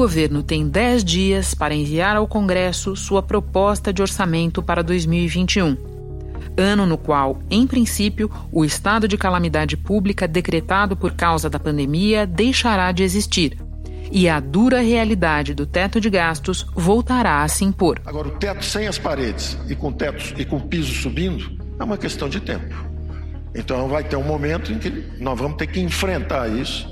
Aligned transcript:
governo 0.00 0.42
tem 0.42 0.66
10 0.66 1.04
dias 1.04 1.54
para 1.54 1.74
enviar 1.74 2.16
ao 2.16 2.26
Congresso 2.26 2.96
sua 2.96 3.22
proposta 3.22 3.92
de 3.92 4.00
orçamento 4.00 4.62
para 4.62 4.82
2021. 4.82 5.76
Ano 6.56 6.86
no 6.86 6.96
qual, 6.96 7.38
em 7.50 7.66
princípio, 7.66 8.30
o 8.50 8.64
estado 8.64 9.06
de 9.06 9.18
calamidade 9.18 9.76
pública 9.76 10.26
decretado 10.26 10.96
por 10.96 11.12
causa 11.12 11.50
da 11.50 11.60
pandemia 11.60 12.26
deixará 12.26 12.90
de 12.92 13.02
existir 13.02 13.58
e 14.10 14.26
a 14.26 14.40
dura 14.40 14.80
realidade 14.80 15.52
do 15.52 15.66
teto 15.66 16.00
de 16.00 16.08
gastos 16.08 16.66
voltará 16.74 17.42
a 17.42 17.48
se 17.48 17.62
impor. 17.62 18.00
Agora, 18.06 18.28
o 18.28 18.30
teto 18.30 18.64
sem 18.64 18.88
as 18.88 18.98
paredes 18.98 19.58
e 19.68 19.76
com 19.76 19.92
teto 19.92 20.34
e 20.40 20.46
com 20.46 20.56
o 20.56 20.62
piso 20.62 20.94
subindo 20.94 21.58
é 21.78 21.84
uma 21.84 21.98
questão 21.98 22.26
de 22.26 22.40
tempo. 22.40 22.74
Então 23.54 23.86
vai 23.86 24.02
ter 24.02 24.16
um 24.16 24.24
momento 24.24 24.72
em 24.72 24.78
que 24.78 24.88
nós 25.20 25.38
vamos 25.38 25.58
ter 25.58 25.66
que 25.66 25.78
enfrentar 25.78 26.48
isso 26.48 26.88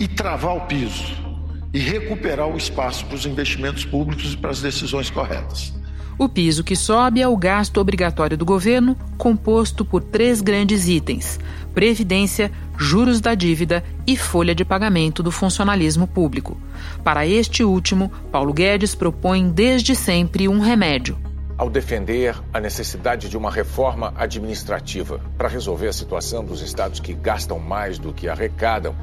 e 0.00 0.08
travar 0.08 0.56
o 0.56 0.62
piso 0.62 1.29
e 1.72 1.78
recuperar 1.78 2.48
o 2.48 2.56
espaço 2.56 3.06
para 3.06 3.14
os 3.14 3.26
investimentos 3.26 3.84
públicos 3.84 4.32
e 4.32 4.36
para 4.36 4.50
as 4.50 4.60
decisões 4.60 5.10
corretas. 5.10 5.72
O 6.20 6.28
piso 6.28 6.62
que 6.62 6.76
sobe 6.76 7.22
é 7.22 7.26
o 7.26 7.34
gasto 7.34 7.80
obrigatório 7.80 8.36
do 8.36 8.44
governo, 8.44 8.94
composto 9.16 9.86
por 9.86 10.02
três 10.02 10.42
grandes 10.42 10.86
itens: 10.86 11.40
previdência, 11.74 12.52
juros 12.76 13.22
da 13.22 13.34
dívida 13.34 13.82
e 14.06 14.18
folha 14.18 14.54
de 14.54 14.62
pagamento 14.62 15.22
do 15.22 15.30
funcionalismo 15.30 16.06
público. 16.06 16.60
Para 17.02 17.26
este 17.26 17.64
último, 17.64 18.12
Paulo 18.30 18.52
Guedes 18.52 18.94
propõe 18.94 19.48
desde 19.48 19.94
sempre 19.94 20.46
um 20.46 20.60
remédio. 20.60 21.16
Ao 21.56 21.70
defender 21.70 22.34
a 22.52 22.60
necessidade 22.60 23.28
de 23.28 23.36
uma 23.38 23.50
reforma 23.50 24.12
administrativa 24.16 25.20
para 25.38 25.48
resolver 25.48 25.88
a 25.88 25.92
situação 25.92 26.44
dos 26.44 26.60
estados 26.60 27.00
que 27.00 27.14
gastam 27.14 27.58
mais 27.58 27.98
do 27.98 28.12
que 28.12 28.28
arrecadam, 28.28 28.94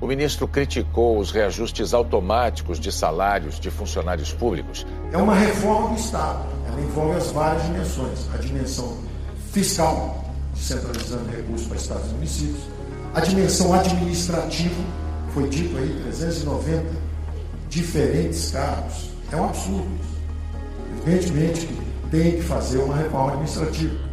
o 0.00 0.06
ministro 0.06 0.46
criticou 0.46 1.18
os 1.18 1.30
reajustes 1.30 1.94
automáticos 1.94 2.78
de 2.78 2.90
salários 2.92 3.58
de 3.58 3.70
funcionários 3.70 4.32
públicos. 4.32 4.86
É 5.12 5.16
uma 5.16 5.34
reforma 5.34 5.88
do 5.88 5.94
Estado. 5.94 6.44
Ela 6.68 6.80
envolve 6.80 7.16
as 7.16 7.30
várias 7.30 7.62
dimensões: 7.64 8.28
a 8.34 8.36
dimensão 8.38 8.98
fiscal, 9.52 10.24
centralizando 10.54 11.30
recursos 11.30 11.66
para 11.66 11.76
estados 11.76 12.10
e 12.10 12.14
municípios, 12.14 12.64
a 13.14 13.20
dimensão 13.20 13.72
administrativa, 13.72 14.82
foi 15.32 15.48
dito 15.48 15.76
aí 15.76 16.00
390 16.04 16.84
diferentes 17.68 18.50
cargos. 18.50 19.10
É 19.32 19.36
um 19.36 19.44
absurdo. 19.46 19.88
Evidentemente 21.06 21.66
que 21.66 21.84
tem 22.10 22.32
que 22.32 22.42
fazer 22.42 22.78
uma 22.78 22.96
reforma 22.96 23.32
administrativa. 23.32 24.03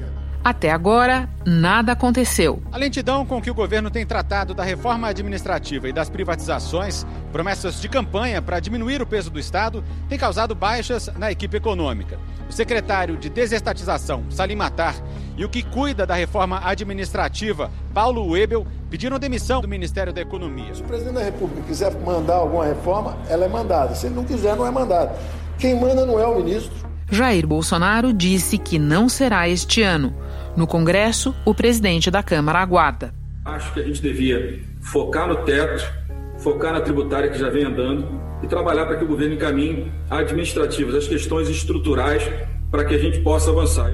Até 0.43 0.71
agora, 0.71 1.29
nada 1.45 1.91
aconteceu. 1.91 2.63
A 2.71 2.77
lentidão 2.77 3.23
com 3.27 3.39
que 3.39 3.51
o 3.51 3.53
governo 3.53 3.91
tem 3.91 4.03
tratado 4.03 4.55
da 4.55 4.63
reforma 4.63 5.07
administrativa 5.07 5.87
e 5.87 5.93
das 5.93 6.09
privatizações, 6.09 7.05
promessas 7.31 7.79
de 7.79 7.87
campanha 7.87 8.41
para 8.41 8.59
diminuir 8.59 9.03
o 9.03 9.05
peso 9.05 9.29
do 9.29 9.39
Estado, 9.39 9.83
tem 10.09 10.17
causado 10.17 10.55
baixas 10.55 11.11
na 11.15 11.31
equipe 11.31 11.57
econômica. 11.57 12.17
O 12.49 12.51
secretário 12.51 13.17
de 13.17 13.29
Desestatização, 13.29 14.23
Salim 14.31 14.55
Matar, 14.55 14.95
e 15.37 15.45
o 15.45 15.49
que 15.49 15.61
cuida 15.61 16.07
da 16.07 16.15
reforma 16.15 16.59
administrativa, 16.63 17.69
Paulo 17.93 18.27
Webel, 18.27 18.65
pediram 18.89 19.19
demissão 19.19 19.61
do 19.61 19.67
Ministério 19.67 20.11
da 20.11 20.21
Economia. 20.21 20.73
Se 20.73 20.81
o 20.81 20.85
presidente 20.85 21.13
da 21.13 21.23
República 21.23 21.61
quiser 21.67 21.93
mandar 22.01 22.37
alguma 22.37 22.65
reforma, 22.65 23.15
ela 23.29 23.45
é 23.45 23.47
mandada. 23.47 23.93
Se 23.93 24.07
ele 24.07 24.15
não 24.15 24.25
quiser, 24.25 24.55
não 24.55 24.65
é 24.65 24.71
mandada. 24.71 25.15
Quem 25.59 25.79
manda 25.79 26.03
não 26.03 26.19
é 26.19 26.25
o 26.25 26.35
ministro. 26.37 26.90
Jair 27.11 27.45
Bolsonaro 27.45 28.13
disse 28.13 28.57
que 28.57 28.79
não 28.79 29.09
será 29.09 29.47
este 29.49 29.81
ano. 29.81 30.15
No 30.55 30.65
Congresso, 30.65 31.35
o 31.43 31.53
presidente 31.53 32.09
da 32.09 32.23
Câmara 32.23 32.59
aguarda. 32.59 33.13
Acho 33.43 33.73
que 33.73 33.81
a 33.81 33.83
gente 33.83 34.01
devia 34.01 34.61
focar 34.79 35.27
no 35.27 35.35
teto, 35.43 35.83
focar 36.39 36.71
na 36.71 36.79
tributária 36.79 37.29
que 37.29 37.37
já 37.37 37.49
vem 37.49 37.65
andando 37.65 38.07
e 38.41 38.47
trabalhar 38.47 38.85
para 38.85 38.95
que 38.95 39.03
o 39.03 39.07
governo 39.07 39.35
encaminhe 39.35 39.91
administrativas, 40.09 40.95
as 40.95 41.07
questões 41.07 41.49
estruturais, 41.49 42.23
para 42.71 42.85
que 42.85 42.95
a 42.95 42.97
gente 42.97 43.19
possa 43.19 43.51
avançar. 43.51 43.91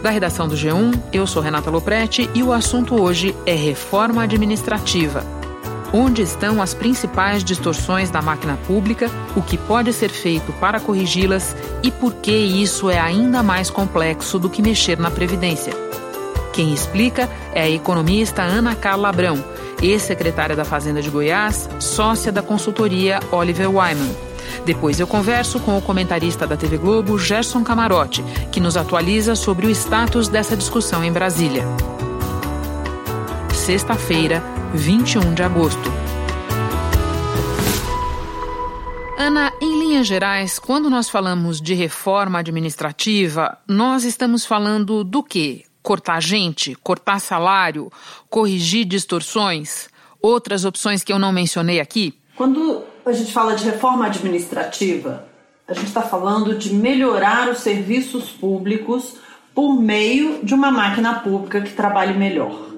Da 0.00 0.10
redação 0.10 0.46
do 0.46 0.54
G1, 0.54 0.98
eu 1.12 1.26
sou 1.26 1.42
Renata 1.42 1.70
Loprete 1.70 2.30
e 2.34 2.42
o 2.42 2.52
assunto 2.52 2.94
hoje 2.94 3.34
é 3.44 3.54
reforma 3.54 4.22
administrativa. 4.22 5.39
Onde 5.92 6.22
estão 6.22 6.62
as 6.62 6.72
principais 6.72 7.42
distorções 7.42 8.10
da 8.10 8.22
máquina 8.22 8.56
pública, 8.66 9.10
o 9.34 9.42
que 9.42 9.58
pode 9.58 9.92
ser 9.92 10.10
feito 10.10 10.52
para 10.54 10.78
corrigi-las 10.78 11.56
e 11.82 11.90
por 11.90 12.14
que 12.14 12.32
isso 12.32 12.88
é 12.88 12.98
ainda 12.98 13.42
mais 13.42 13.70
complexo 13.70 14.38
do 14.38 14.48
que 14.48 14.62
mexer 14.62 14.98
na 14.98 15.10
Previdência. 15.10 15.72
Quem 16.52 16.72
explica 16.72 17.28
é 17.52 17.62
a 17.62 17.70
economista 17.70 18.42
Ana 18.42 18.74
Carla 18.74 19.08
Abrão, 19.08 19.42
ex-secretária 19.82 20.54
da 20.54 20.64
Fazenda 20.64 21.02
de 21.02 21.10
Goiás, 21.10 21.68
sócia 21.80 22.30
da 22.30 22.42
consultoria 22.42 23.18
Oliver 23.32 23.68
Wyman. 23.68 24.14
Depois 24.64 25.00
eu 25.00 25.06
converso 25.06 25.58
com 25.60 25.76
o 25.76 25.82
comentarista 25.82 26.46
da 26.46 26.56
TV 26.56 26.76
Globo, 26.76 27.18
Gerson 27.18 27.64
Camarote, 27.64 28.22
que 28.52 28.60
nos 28.60 28.76
atualiza 28.76 29.34
sobre 29.34 29.66
o 29.66 29.70
status 29.70 30.28
dessa 30.28 30.56
discussão 30.56 31.02
em 31.02 31.12
Brasília. 31.12 31.64
Sexta-feira, 33.54 34.42
21 34.74 35.34
de 35.34 35.42
agosto. 35.42 35.90
Ana, 39.18 39.52
em 39.60 39.78
linhas 39.80 40.06
gerais, 40.06 40.58
quando 40.58 40.88
nós 40.88 41.08
falamos 41.08 41.60
de 41.60 41.74
reforma 41.74 42.38
administrativa, 42.38 43.58
nós 43.66 44.04
estamos 44.04 44.46
falando 44.46 45.02
do 45.02 45.22
quê? 45.22 45.64
Cortar 45.82 46.20
gente, 46.20 46.74
cortar 46.76 47.18
salário, 47.18 47.90
corrigir 48.28 48.84
distorções, 48.84 49.88
outras 50.22 50.64
opções 50.64 51.02
que 51.02 51.12
eu 51.12 51.18
não 51.18 51.32
mencionei 51.32 51.80
aqui? 51.80 52.14
Quando 52.36 52.84
a 53.04 53.12
gente 53.12 53.32
fala 53.32 53.56
de 53.56 53.64
reforma 53.64 54.06
administrativa, 54.06 55.26
a 55.66 55.74
gente 55.74 55.88
está 55.88 56.02
falando 56.02 56.56
de 56.56 56.72
melhorar 56.72 57.48
os 57.48 57.58
serviços 57.58 58.30
públicos 58.30 59.16
por 59.52 59.80
meio 59.80 60.44
de 60.44 60.54
uma 60.54 60.70
máquina 60.70 61.20
pública 61.20 61.60
que 61.60 61.72
trabalhe 61.72 62.16
melhor. 62.16 62.70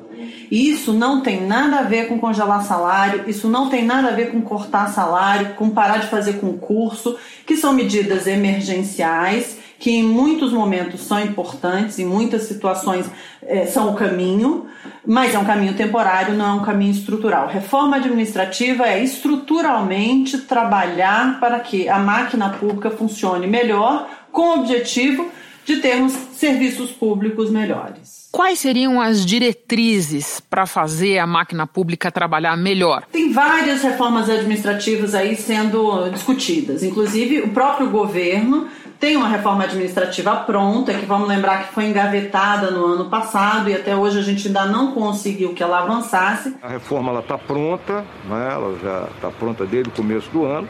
Isso 0.50 0.92
não 0.92 1.20
tem 1.20 1.46
nada 1.46 1.78
a 1.78 1.82
ver 1.82 2.08
com 2.08 2.18
congelar 2.18 2.64
salário, 2.64 3.24
isso 3.26 3.48
não 3.48 3.68
tem 3.68 3.84
nada 3.84 4.08
a 4.08 4.12
ver 4.12 4.30
com 4.30 4.40
cortar 4.42 4.88
salário, 4.88 5.54
com 5.54 5.70
parar 5.70 5.98
de 5.98 6.08
fazer 6.08 6.34
concurso, 6.34 7.16
que 7.46 7.56
são 7.56 7.72
medidas 7.72 8.26
emergenciais, 8.26 9.58
que 9.78 9.90
em 9.90 10.02
muitos 10.04 10.52
momentos 10.52 11.00
são 11.00 11.20
importantes, 11.20 11.98
em 11.98 12.04
muitas 12.04 12.42
situações 12.42 13.04
é, 13.42 13.66
são 13.66 13.90
o 13.90 13.94
caminho, 13.94 14.66
mas 15.04 15.34
é 15.34 15.38
um 15.38 15.44
caminho 15.44 15.74
temporário, 15.74 16.34
não 16.34 16.46
é 16.46 16.52
um 16.52 16.62
caminho 16.62 16.92
estrutural. 16.92 17.48
Reforma 17.48 17.96
administrativa 17.96 18.86
é 18.86 19.02
estruturalmente 19.02 20.38
trabalhar 20.38 21.40
para 21.40 21.58
que 21.58 21.88
a 21.88 21.98
máquina 21.98 22.50
pública 22.50 22.90
funcione 22.90 23.48
melhor, 23.48 24.08
com 24.30 24.42
o 24.42 24.60
objetivo 24.60 25.28
de 25.64 25.76
termos 25.78 26.12
serviços 26.32 26.92
públicos 26.92 27.50
melhores. 27.50 28.21
Quais 28.32 28.60
seriam 28.60 28.98
as 28.98 29.26
diretrizes 29.26 30.40
para 30.40 30.64
fazer 30.64 31.18
a 31.18 31.26
máquina 31.26 31.66
pública 31.66 32.10
trabalhar 32.10 32.56
melhor? 32.56 33.04
Tem 33.12 33.30
várias 33.30 33.82
reformas 33.82 34.30
administrativas 34.30 35.14
aí 35.14 35.36
sendo 35.36 36.08
discutidas. 36.08 36.82
Inclusive, 36.82 37.42
o 37.42 37.50
próprio 37.50 37.90
governo 37.90 38.68
tem 38.98 39.16
uma 39.18 39.28
reforma 39.28 39.64
administrativa 39.64 40.34
pronta, 40.34 40.94
que 40.94 41.04
vamos 41.04 41.28
lembrar 41.28 41.66
que 41.66 41.74
foi 41.74 41.84
engavetada 41.84 42.70
no 42.70 42.86
ano 42.86 43.10
passado 43.10 43.68
e 43.68 43.74
até 43.74 43.94
hoje 43.94 44.18
a 44.18 44.22
gente 44.22 44.46
ainda 44.46 44.64
não 44.64 44.92
conseguiu 44.92 45.52
que 45.52 45.62
ela 45.62 45.80
avançasse. 45.80 46.56
A 46.62 46.68
reforma 46.68 47.18
está 47.18 47.36
pronta, 47.36 48.02
né? 48.24 48.48
ela 48.50 48.78
já 48.82 49.08
está 49.14 49.30
pronta 49.30 49.66
desde 49.66 49.90
o 49.90 49.92
começo 49.92 50.30
do 50.30 50.46
ano. 50.46 50.66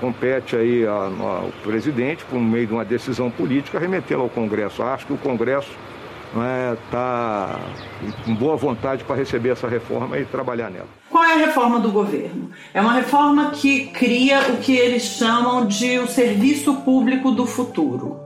Compete 0.00 0.56
aí 0.56 0.84
ao 0.84 1.52
presidente, 1.62 2.24
por 2.24 2.40
meio 2.40 2.66
de 2.66 2.72
uma 2.72 2.84
decisão 2.84 3.30
política, 3.30 3.78
remetê-la 3.78 4.24
ao 4.24 4.28
Congresso. 4.28 4.82
Acho 4.82 5.06
que 5.06 5.12
o 5.12 5.18
Congresso 5.18 5.70
está 6.84 7.58
né, 8.02 8.12
com 8.24 8.34
boa 8.34 8.56
vontade 8.56 9.04
para 9.04 9.16
receber 9.16 9.50
essa 9.50 9.68
reforma 9.68 10.18
e 10.18 10.24
trabalhar 10.24 10.70
nela. 10.70 10.88
Qual 11.10 11.24
é 11.24 11.34
a 11.34 11.46
reforma 11.46 11.78
do 11.80 11.90
governo? 11.90 12.50
É 12.74 12.80
uma 12.80 12.92
reforma 12.92 13.50
que 13.50 13.86
cria 13.86 14.52
o 14.52 14.56
que 14.58 14.76
eles 14.76 15.02
chamam 15.02 15.66
de 15.66 15.98
o 15.98 16.06
serviço 16.06 16.74
público 16.76 17.30
do 17.30 17.46
futuro, 17.46 18.20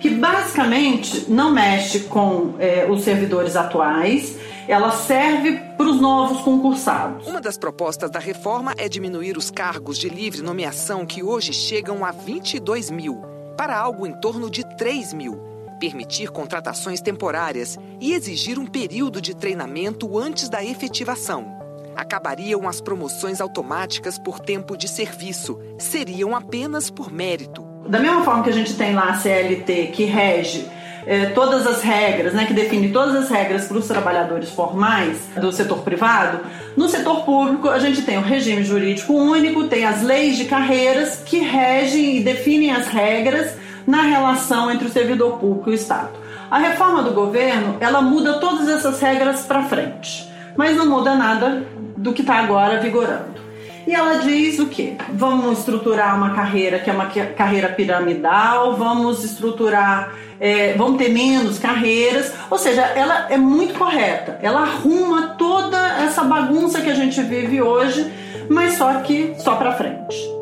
que 0.00 0.10
basicamente 0.10 1.24
não 1.28 1.50
mexe 1.50 2.00
com 2.00 2.54
é, 2.58 2.86
os 2.88 3.02
servidores 3.02 3.56
atuais, 3.56 4.38
ela 4.68 4.92
serve 4.92 5.56
para 5.76 5.86
os 5.88 6.00
novos 6.00 6.42
concursados. 6.42 7.26
Uma 7.26 7.40
das 7.40 7.56
propostas 7.56 8.10
da 8.10 8.18
reforma 8.18 8.74
é 8.76 8.88
diminuir 8.88 9.36
os 9.36 9.50
cargos 9.50 9.98
de 9.98 10.08
livre 10.08 10.42
nomeação 10.42 11.06
que 11.06 11.22
hoje 11.22 11.52
chegam 11.52 12.04
a 12.04 12.12
22 12.12 12.90
mil, 12.90 13.22
para 13.56 13.76
algo 13.76 14.06
em 14.06 14.12
torno 14.12 14.50
de 14.50 14.62
3 14.76 15.14
mil 15.14 15.57
permitir 15.78 16.30
contratações 16.30 17.00
temporárias 17.00 17.78
e 18.00 18.12
exigir 18.12 18.58
um 18.58 18.66
período 18.66 19.20
de 19.20 19.34
treinamento 19.34 20.18
antes 20.18 20.48
da 20.48 20.64
efetivação. 20.64 21.56
Acabariam 21.96 22.68
as 22.68 22.80
promoções 22.80 23.40
automáticas 23.40 24.18
por 24.18 24.38
tempo 24.38 24.76
de 24.76 24.88
serviço, 24.88 25.58
seriam 25.78 26.36
apenas 26.36 26.90
por 26.90 27.10
mérito. 27.10 27.66
Da 27.88 27.98
mesma 27.98 28.22
forma 28.22 28.44
que 28.44 28.50
a 28.50 28.52
gente 28.52 28.74
tem 28.74 28.94
lá 28.94 29.10
a 29.10 29.14
CLT 29.14 29.86
que 29.92 30.04
rege 30.04 30.68
é, 31.08 31.26
todas 31.26 31.66
as 31.66 31.80
regras, 31.80 32.34
né, 32.34 32.44
que 32.44 32.52
define 32.52 32.90
todas 32.90 33.14
as 33.14 33.30
regras 33.30 33.66
para 33.66 33.78
os 33.78 33.86
trabalhadores 33.86 34.50
formais 34.50 35.18
do 35.40 35.50
setor 35.50 35.78
privado, 35.78 36.40
no 36.76 36.86
setor 36.86 37.24
público 37.24 37.68
a 37.68 37.78
gente 37.78 38.02
tem 38.02 38.18
o 38.18 38.20
regime 38.20 38.62
jurídico 38.62 39.14
único, 39.14 39.64
tem 39.68 39.86
as 39.86 40.02
leis 40.02 40.36
de 40.36 40.44
carreiras 40.44 41.22
que 41.24 41.38
regem 41.38 42.18
e 42.18 42.20
definem 42.22 42.72
as 42.72 42.88
regras 42.88 43.54
na 43.88 44.02
relação 44.02 44.70
entre 44.70 44.86
o 44.86 44.90
servidor 44.90 45.38
público 45.38 45.70
e 45.70 45.72
o 45.72 45.74
Estado. 45.74 46.10
A 46.50 46.58
reforma 46.58 47.02
do 47.02 47.12
governo 47.12 47.78
ela 47.80 48.02
muda 48.02 48.34
todas 48.34 48.68
essas 48.68 49.00
regras 49.00 49.46
para 49.46 49.62
frente, 49.62 50.28
mas 50.54 50.76
não 50.76 50.86
muda 50.86 51.14
nada 51.14 51.66
do 51.96 52.12
que 52.12 52.20
está 52.20 52.34
agora 52.34 52.80
vigorando. 52.80 53.38
E 53.86 53.94
ela 53.94 54.18
diz 54.18 54.58
o 54.58 54.66
quê? 54.66 54.98
Vamos 55.14 55.60
estruturar 55.60 56.14
uma 56.14 56.34
carreira 56.34 56.78
que 56.78 56.90
é 56.90 56.92
uma 56.92 57.06
carreira 57.06 57.70
piramidal, 57.70 58.76
vamos 58.76 59.24
estruturar, 59.24 60.12
é, 60.38 60.74
vamos 60.74 60.98
ter 60.98 61.08
menos 61.08 61.58
carreiras, 61.58 62.34
ou 62.50 62.58
seja, 62.58 62.82
ela 62.82 63.28
é 63.30 63.38
muito 63.38 63.72
correta. 63.78 64.38
Ela 64.42 64.60
arruma 64.60 65.28
toda 65.38 65.78
essa 66.02 66.22
bagunça 66.22 66.82
que 66.82 66.90
a 66.90 66.94
gente 66.94 67.22
vive 67.22 67.62
hoje, 67.62 68.12
mas 68.50 68.74
só 68.74 68.92
que 69.00 69.34
só 69.38 69.54
para 69.54 69.72
frente. 69.72 70.37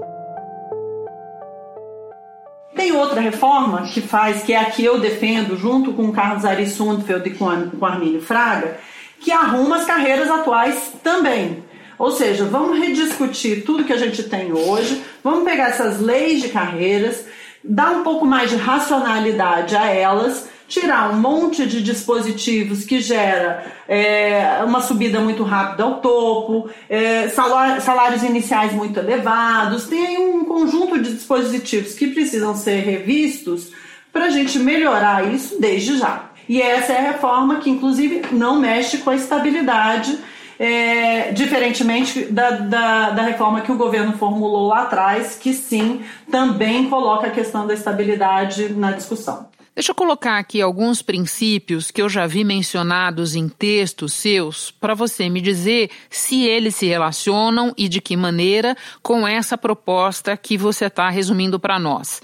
Tem 2.86 2.94
outra 2.94 3.20
reforma 3.20 3.82
que 3.82 4.00
faz, 4.00 4.44
que 4.44 4.52
é 4.52 4.58
a 4.58 4.66
que 4.66 4.84
eu 4.84 5.00
defendo, 5.00 5.58
junto 5.58 5.92
com 5.92 6.04
o 6.04 6.12
Carlos 6.12 6.44
Ari 6.44 6.68
Sundfeld 6.68 7.28
e 7.28 7.34
com, 7.34 7.68
com 7.68 7.84
Armínio 7.84 8.20
Fraga, 8.20 8.78
que 9.18 9.32
arruma 9.32 9.78
as 9.78 9.84
carreiras 9.84 10.30
atuais 10.30 10.92
também. 11.02 11.64
Ou 11.98 12.12
seja, 12.12 12.44
vamos 12.44 12.78
rediscutir 12.78 13.64
tudo 13.64 13.82
que 13.82 13.92
a 13.92 13.96
gente 13.96 14.22
tem 14.22 14.52
hoje, 14.52 15.02
vamos 15.24 15.42
pegar 15.42 15.70
essas 15.70 16.00
leis 16.00 16.40
de 16.40 16.50
carreiras, 16.50 17.24
dar 17.64 17.90
um 17.90 18.04
pouco 18.04 18.24
mais 18.24 18.50
de 18.50 18.56
racionalidade 18.56 19.74
a 19.74 19.86
elas, 19.86 20.48
tirar 20.68 21.10
um 21.10 21.20
monte 21.20 21.66
de 21.66 21.82
dispositivos 21.82 22.84
que 22.84 23.00
gera 23.00 23.64
é, 23.88 24.60
uma 24.64 24.80
subida 24.80 25.20
muito 25.20 25.42
rápida 25.42 25.84
ao 25.84 26.00
topo, 26.00 26.68
é, 26.88 27.28
salários 27.28 28.22
iniciais 28.22 28.72
muito 28.72 28.98
elevados, 28.98 29.86
tem 29.86 30.06
aí 30.06 30.18
um 30.18 30.44
conjunto 30.44 31.00
de 31.00 31.12
dispositivos 31.12 31.94
que 31.94 32.08
precisam 32.08 32.54
ser 32.54 32.80
revistos 32.80 33.70
para 34.12 34.26
a 34.26 34.30
gente 34.30 34.58
melhorar 34.58 35.32
isso 35.32 35.60
desde 35.60 35.98
já. 35.98 36.30
E 36.48 36.62
essa 36.62 36.92
é 36.92 36.98
a 36.98 37.12
reforma 37.12 37.56
que, 37.56 37.68
inclusive, 37.68 38.22
não 38.32 38.60
mexe 38.60 38.98
com 38.98 39.10
a 39.10 39.16
estabilidade 39.16 40.16
é, 40.58 41.32
diferentemente 41.32 42.24
da, 42.26 42.50
da, 42.50 43.10
da, 43.10 43.22
reforma 43.22 43.60
que 43.60 43.70
o 43.70 43.76
governo 43.76 44.12
formulou 44.14 44.68
lá 44.68 44.82
atrás, 44.82 45.36
que 45.40 45.52
sim, 45.52 46.02
também 46.30 46.88
coloca 46.88 47.26
a 47.26 47.30
questão 47.30 47.66
da 47.66 47.74
estabilidade 47.74 48.70
na 48.70 48.92
discussão. 48.92 49.48
Deixa 49.76 49.90
eu 49.90 49.94
colocar 49.94 50.38
aqui 50.38 50.62
alguns 50.62 51.02
princípios 51.02 51.90
que 51.90 52.00
eu 52.00 52.08
já 52.08 52.26
vi 52.26 52.42
mencionados 52.44 53.34
em 53.34 53.46
textos 53.46 54.14
seus, 54.14 54.70
para 54.70 54.94
você 54.94 55.28
me 55.28 55.38
dizer 55.38 55.90
se 56.08 56.46
eles 56.46 56.76
se 56.76 56.86
relacionam 56.86 57.74
e 57.76 57.86
de 57.86 58.00
que 58.00 58.16
maneira 58.16 58.74
com 59.02 59.28
essa 59.28 59.58
proposta 59.58 60.34
que 60.34 60.56
você 60.56 60.86
está 60.86 61.10
resumindo 61.10 61.60
para 61.60 61.78
nós. 61.78 62.22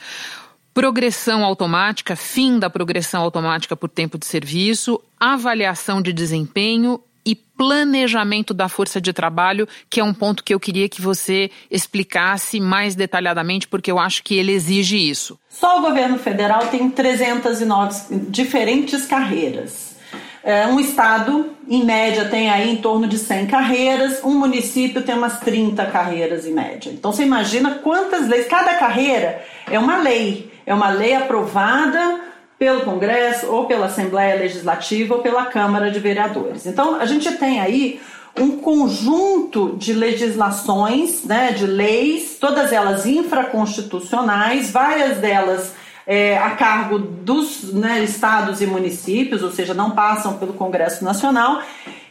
Progressão 0.73 1.45
automática, 1.45 2.17
fim 2.17 2.59
da 2.59 2.71
progressão 2.71 3.21
automática 3.21 3.77
por 3.77 3.91
tempo 3.91 4.17
de 4.17 4.25
serviço, 4.25 4.99
avaliação 5.21 6.01
de 6.01 6.11
desempenho 6.11 6.99
e 7.25 7.35
planejamento 7.35 8.53
da 8.53 8.69
força 8.69 9.01
de 9.01 9.13
trabalho, 9.13 9.69
que 9.89 10.01
é 10.01 10.05
um 10.05 10.13
ponto 10.13 10.43
que 10.43 10.53
eu 10.53 10.61
queria 10.61 10.89
que 10.89 11.01
você 11.01 11.51
explicasse 11.71 12.61
mais 12.61 12.95
detalhadamente, 12.95 13.69
porque 13.69 13.91
eu 13.91 13.99
acho 13.99 14.23
que 14.25 14.35
ele 14.35 14.53
exige 14.53 14.97
isso. 14.97 15.39
Só 15.49 15.79
o 15.79 15.83
governo 15.83 16.19
federal 16.19 16.67
tem 16.67 16.91
309 16.91 18.19
diferentes 18.29 19.07
carreiras. 19.07 19.93
É, 20.45 20.67
um 20.67 20.81
estado, 20.81 21.55
em 21.69 21.85
média, 21.85 22.25
tem 22.25 22.51
aí 22.51 22.73
em 22.73 22.77
torno 22.77 23.07
de 23.07 23.17
100 23.17 23.47
carreiras, 23.47 24.21
um 24.25 24.37
município 24.37 25.03
tem 25.03 25.15
umas 25.15 25.39
30 25.39 25.87
carreiras 25.87 26.45
em 26.45 26.53
média. 26.53 26.91
Então 26.91 27.13
você 27.13 27.23
imagina 27.23 27.77
quantas 27.77 28.27
leis, 28.27 28.49
cada 28.49 28.75
carreira 28.75 29.45
é 29.71 29.79
uma 29.79 29.99
lei, 29.99 30.51
é 30.67 30.75
uma 30.75 30.91
lei 30.91 31.15
aprovada 31.15 32.32
pelo 32.63 32.83
Congresso, 32.83 33.49
ou 33.49 33.65
pela 33.65 33.87
Assembleia 33.87 34.37
Legislativa, 34.37 35.17
ou 35.17 35.21
pela 35.21 35.47
Câmara 35.47 35.91
de 35.91 35.99
Vereadores. 35.99 36.65
Então, 36.65 36.95
a 36.95 37.05
gente 37.05 37.29
tem 37.33 37.61
aí 37.61 38.01
um 38.39 38.53
conjunto 38.59 39.75
de 39.77 39.93
legislações, 39.93 41.25
né, 41.25 41.51
de 41.51 41.67
leis, 41.67 42.37
todas 42.41 42.73
elas 42.73 43.05
infraconstitucionais, 43.05 44.71
várias 44.71 45.19
delas 45.19 45.75
é, 46.07 46.39
a 46.39 46.51
cargo 46.51 47.01
dos 47.01 47.73
né, 47.73 48.05
estados 48.05 48.61
e 48.61 48.67
municípios, 48.67 49.43
ou 49.43 49.51
seja, 49.51 49.75
não 49.75 49.91
passam 49.91 50.39
pelo 50.39 50.53
Congresso 50.53 51.05
Nacional, 51.05 51.61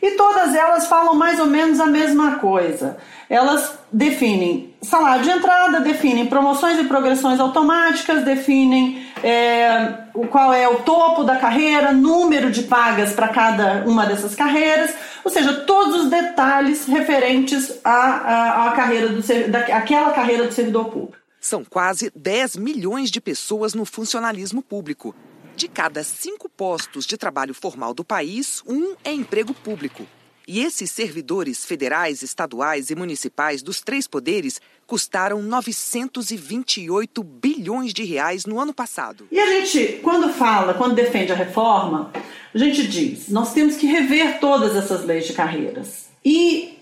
e 0.02 0.12
todas 0.18 0.54
elas 0.54 0.86
falam 0.86 1.14
mais 1.16 1.40
ou 1.40 1.46
menos 1.46 1.80
a 1.80 1.86
mesma 1.86 2.36
coisa. 2.40 2.98
Elas 3.30 3.80
definem 3.90 4.74
salário 4.82 5.24
de 5.24 5.30
entrada, 5.30 5.80
definem 5.80 6.26
promoções 6.26 6.78
e 6.78 6.84
progressões 6.84 7.40
automáticas, 7.40 8.26
definem 8.26 9.06
é, 9.24 9.94
qual 10.30 10.54
é 10.54 10.68
o 10.68 10.78
topo 10.84 11.24
da 11.24 11.38
carreira, 11.38 11.92
número 11.92 12.52
de 12.52 12.64
pagas 12.64 13.14
para 13.14 13.28
cada 13.28 13.84
uma 13.86 14.06
dessas 14.06 14.36
carreiras, 14.36 14.94
ou 15.24 15.32
seja, 15.32 15.54
todos 15.66 16.04
os 16.04 16.10
detalhes 16.10 16.86
referentes 16.86 17.80
à, 17.84 17.92
à, 17.92 18.68
à 18.68 18.72
carreira 18.72 19.10
do, 19.10 19.22
daquela 19.50 20.12
carreira 20.12 20.46
do 20.46 20.54
servidor 20.54 20.86
público. 20.86 21.18
São 21.40 21.64
quase 21.64 22.12
10 22.16 22.56
milhões 22.56 23.10
de 23.10 23.20
pessoas 23.20 23.74
no 23.74 23.86
funcionalismo 23.86 24.62
público. 24.62 25.16
De 25.56 25.68
cada 25.68 26.04
cinco 26.04 26.48
postos 26.48 27.06
de 27.06 27.18
trabalho 27.18 27.54
formal 27.54 27.94
do 27.94 28.04
país, 28.04 28.64
um 28.68 28.96
é 29.04 29.12
emprego 29.12 29.54
público. 29.54 30.06
E 30.48 30.62
esses 30.62 30.92
servidores 30.92 31.66
federais, 31.66 32.22
estaduais 32.22 32.90
e 32.90 32.96
municipais 32.96 33.62
dos 33.62 33.82
três 33.82 34.08
poderes 34.08 34.60
custaram 34.88 35.42
928 35.42 37.24
bilhões 37.24 37.94
de 37.94 38.04
reais 38.04 38.46
no 38.46 38.60
ano 38.60 38.74
passado. 38.74 39.28
E 39.32 39.40
a 39.40 39.46
gente, 39.48 40.00
quando 40.04 40.34
fala, 40.34 40.74
quando 40.74 40.96
defende 40.96 41.32
a 41.32 41.36
reforma, 41.36 42.12
a 42.54 42.58
gente 42.58 42.86
diz: 42.88 43.30
nós 43.30 43.54
temos 43.54 43.78
que 43.78 43.88
rever 43.88 44.40
todas 44.40 44.76
essas 44.76 45.06
leis 45.06 45.26
de 45.26 45.34
carreiras. 45.34 46.10
E 46.26 46.81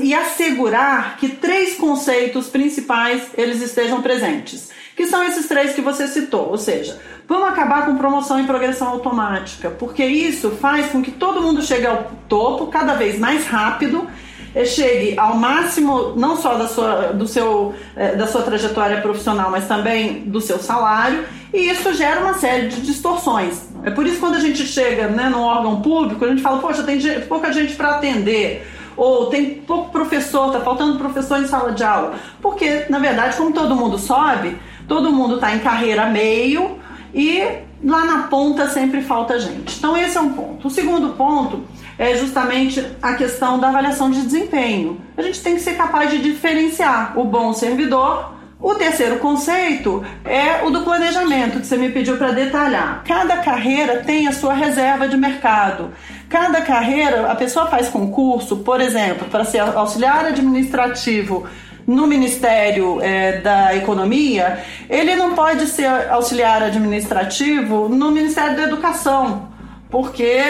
e 0.00 0.14
assegurar 0.14 1.16
que 1.16 1.28
três 1.28 1.74
conceitos 1.74 2.46
principais 2.46 3.22
eles 3.36 3.60
estejam 3.60 4.00
presentes, 4.00 4.70
que 4.96 5.06
são 5.06 5.24
esses 5.24 5.48
três 5.48 5.74
que 5.74 5.80
você 5.80 6.06
citou, 6.06 6.48
ou 6.48 6.58
seja, 6.58 7.00
vamos 7.26 7.48
acabar 7.48 7.84
com 7.84 7.96
promoção 7.96 8.38
e 8.40 8.46
progressão 8.46 8.88
automática, 8.88 9.70
porque 9.70 10.04
isso 10.04 10.50
faz 10.52 10.92
com 10.92 11.02
que 11.02 11.10
todo 11.10 11.42
mundo 11.42 11.60
chegue 11.60 11.86
ao 11.86 12.12
topo 12.28 12.68
cada 12.68 12.94
vez 12.94 13.18
mais 13.18 13.48
rápido, 13.48 14.06
eh, 14.54 14.64
chegue 14.64 15.18
ao 15.18 15.36
máximo 15.36 16.14
não 16.14 16.36
só 16.36 16.54
da 16.54 16.68
sua, 16.68 17.12
do 17.12 17.26
seu, 17.26 17.74
eh, 17.96 18.14
da 18.14 18.28
sua 18.28 18.42
trajetória 18.42 19.00
profissional, 19.00 19.50
mas 19.50 19.66
também 19.66 20.20
do 20.20 20.40
seu 20.40 20.60
salário, 20.60 21.24
e 21.52 21.68
isso 21.68 21.92
gera 21.94 22.20
uma 22.20 22.34
série 22.34 22.68
de 22.68 22.80
distorções. 22.80 23.68
É 23.82 23.90
por 23.90 24.06
isso 24.06 24.14
que 24.14 24.20
quando 24.20 24.36
a 24.36 24.40
gente 24.40 24.64
chega 24.64 25.08
né, 25.08 25.28
no 25.28 25.40
órgão 25.40 25.82
público, 25.82 26.24
a 26.24 26.28
gente 26.28 26.42
fala, 26.42 26.60
poxa, 26.60 26.84
tem 26.84 27.00
pouca 27.22 27.52
gente 27.52 27.74
para 27.74 27.96
atender 27.96 28.64
ou 28.96 29.26
tem 29.26 29.54
pouco 29.54 29.90
professor, 29.90 30.52
tá 30.52 30.60
faltando 30.60 30.98
professor 30.98 31.38
em 31.40 31.46
sala 31.46 31.72
de 31.72 31.82
aula. 31.82 32.14
Porque, 32.40 32.86
na 32.88 32.98
verdade, 32.98 33.36
como 33.36 33.52
todo 33.52 33.74
mundo 33.74 33.98
sobe, 33.98 34.56
todo 34.86 35.12
mundo 35.12 35.36
está 35.36 35.54
em 35.54 35.60
carreira 35.60 36.06
meio 36.06 36.78
e 37.14 37.42
lá 37.82 38.04
na 38.04 38.22
ponta 38.24 38.68
sempre 38.68 39.02
falta 39.02 39.38
gente. 39.38 39.76
Então, 39.78 39.96
esse 39.96 40.16
é 40.16 40.20
um 40.20 40.32
ponto. 40.32 40.68
O 40.68 40.70
segundo 40.70 41.10
ponto 41.10 41.62
é 41.98 42.16
justamente 42.16 42.84
a 43.00 43.14
questão 43.14 43.58
da 43.58 43.68
avaliação 43.68 44.10
de 44.10 44.20
desempenho. 44.22 45.00
A 45.16 45.22
gente 45.22 45.40
tem 45.42 45.54
que 45.54 45.60
ser 45.60 45.76
capaz 45.76 46.10
de 46.10 46.18
diferenciar 46.18 47.18
o 47.18 47.24
bom 47.24 47.52
servidor 47.52 48.34
o 48.60 48.74
terceiro 48.74 49.18
conceito 49.18 50.04
é 50.24 50.64
o 50.64 50.70
do 50.70 50.82
planejamento, 50.82 51.60
que 51.60 51.66
você 51.66 51.76
me 51.76 51.90
pediu 51.90 52.16
para 52.16 52.32
detalhar. 52.32 53.02
Cada 53.06 53.38
carreira 53.38 54.02
tem 54.02 54.26
a 54.26 54.32
sua 54.32 54.54
reserva 54.54 55.08
de 55.08 55.16
mercado. 55.16 55.90
Cada 56.28 56.62
carreira, 56.62 57.30
a 57.30 57.34
pessoa 57.34 57.66
faz 57.66 57.88
concurso, 57.88 58.58
por 58.58 58.80
exemplo, 58.80 59.28
para 59.28 59.44
ser 59.44 59.60
auxiliar 59.60 60.24
administrativo 60.24 61.46
no 61.86 62.06
Ministério 62.06 63.00
é, 63.02 63.40
da 63.40 63.76
Economia, 63.76 64.64
ele 64.88 65.14
não 65.14 65.34
pode 65.34 65.66
ser 65.66 65.86
auxiliar 66.10 66.62
administrativo 66.62 67.88
no 67.88 68.10
Ministério 68.10 68.56
da 68.56 68.62
Educação, 68.62 69.48
porque 69.90 70.40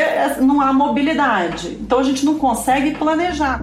não 0.40 0.60
há 0.60 0.72
mobilidade. 0.72 1.76
Então 1.80 1.98
a 1.98 2.04
gente 2.04 2.24
não 2.24 2.38
consegue 2.38 2.92
planejar. 2.92 3.60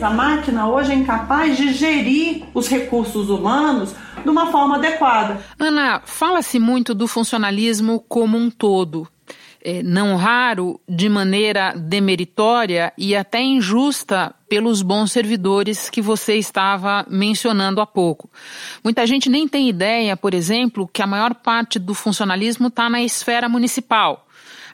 A 0.00 0.10
máquina 0.10 0.68
hoje 0.68 0.92
é 0.92 0.94
incapaz 0.94 1.56
de 1.56 1.72
gerir 1.72 2.44
os 2.54 2.68
recursos 2.68 3.30
humanos 3.30 3.94
de 4.22 4.28
uma 4.28 4.52
forma 4.52 4.76
adequada. 4.76 5.40
Ana, 5.58 6.02
fala-se 6.04 6.58
muito 6.58 6.94
do 6.94 7.06
funcionalismo 7.06 8.04
como 8.08 8.36
um 8.36 8.50
todo. 8.50 9.08
é, 9.66 9.82
não 9.82 10.14
raro 10.14 10.80
de 10.88 11.08
maneira 11.08 11.74
demeritória 11.76 12.92
e 12.96 13.16
até 13.16 13.42
injusta 13.42 14.32
pelos 14.48 14.80
bons 14.80 15.10
servidores 15.10 15.90
que 15.90 16.00
você 16.00 16.36
estava 16.36 17.04
mencionando 17.10 17.80
há 17.80 17.86
pouco. 17.86 18.30
Muita 18.84 19.04
gente 19.04 19.28
nem 19.28 19.48
tem 19.48 19.68
ideia, 19.68 20.16
por 20.16 20.34
exemplo, 20.34 20.88
que 20.92 21.02
a 21.02 21.06
maior 21.06 21.34
parte 21.34 21.80
do 21.80 21.94
funcionalismo 21.94 22.68
está 22.68 22.88
na 22.88 23.02
esfera 23.02 23.48
municipal 23.48 24.25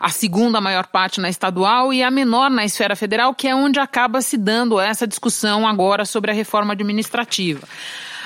a 0.03 0.09
segunda 0.09 0.61
maior 0.61 0.89
parte 0.89 1.21
na 1.21 1.31
estadual 1.31 1.93
e 1.95 2.03
a 2.03 2.11
menor 2.11 2.51
na 2.51 2.65
esfera 2.65 2.97
federal, 2.97 3.33
que 3.33 3.47
é 3.47 3.55
onde 3.55 3.79
acaba 3.79 4.21
se 4.21 4.37
dando 4.37 4.81
essa 4.81 5.07
discussão 5.07 5.65
agora 5.65 6.05
sobre 6.05 6.33
a 6.33 6.35
reforma 6.35 6.73
administrativa. 6.73 7.69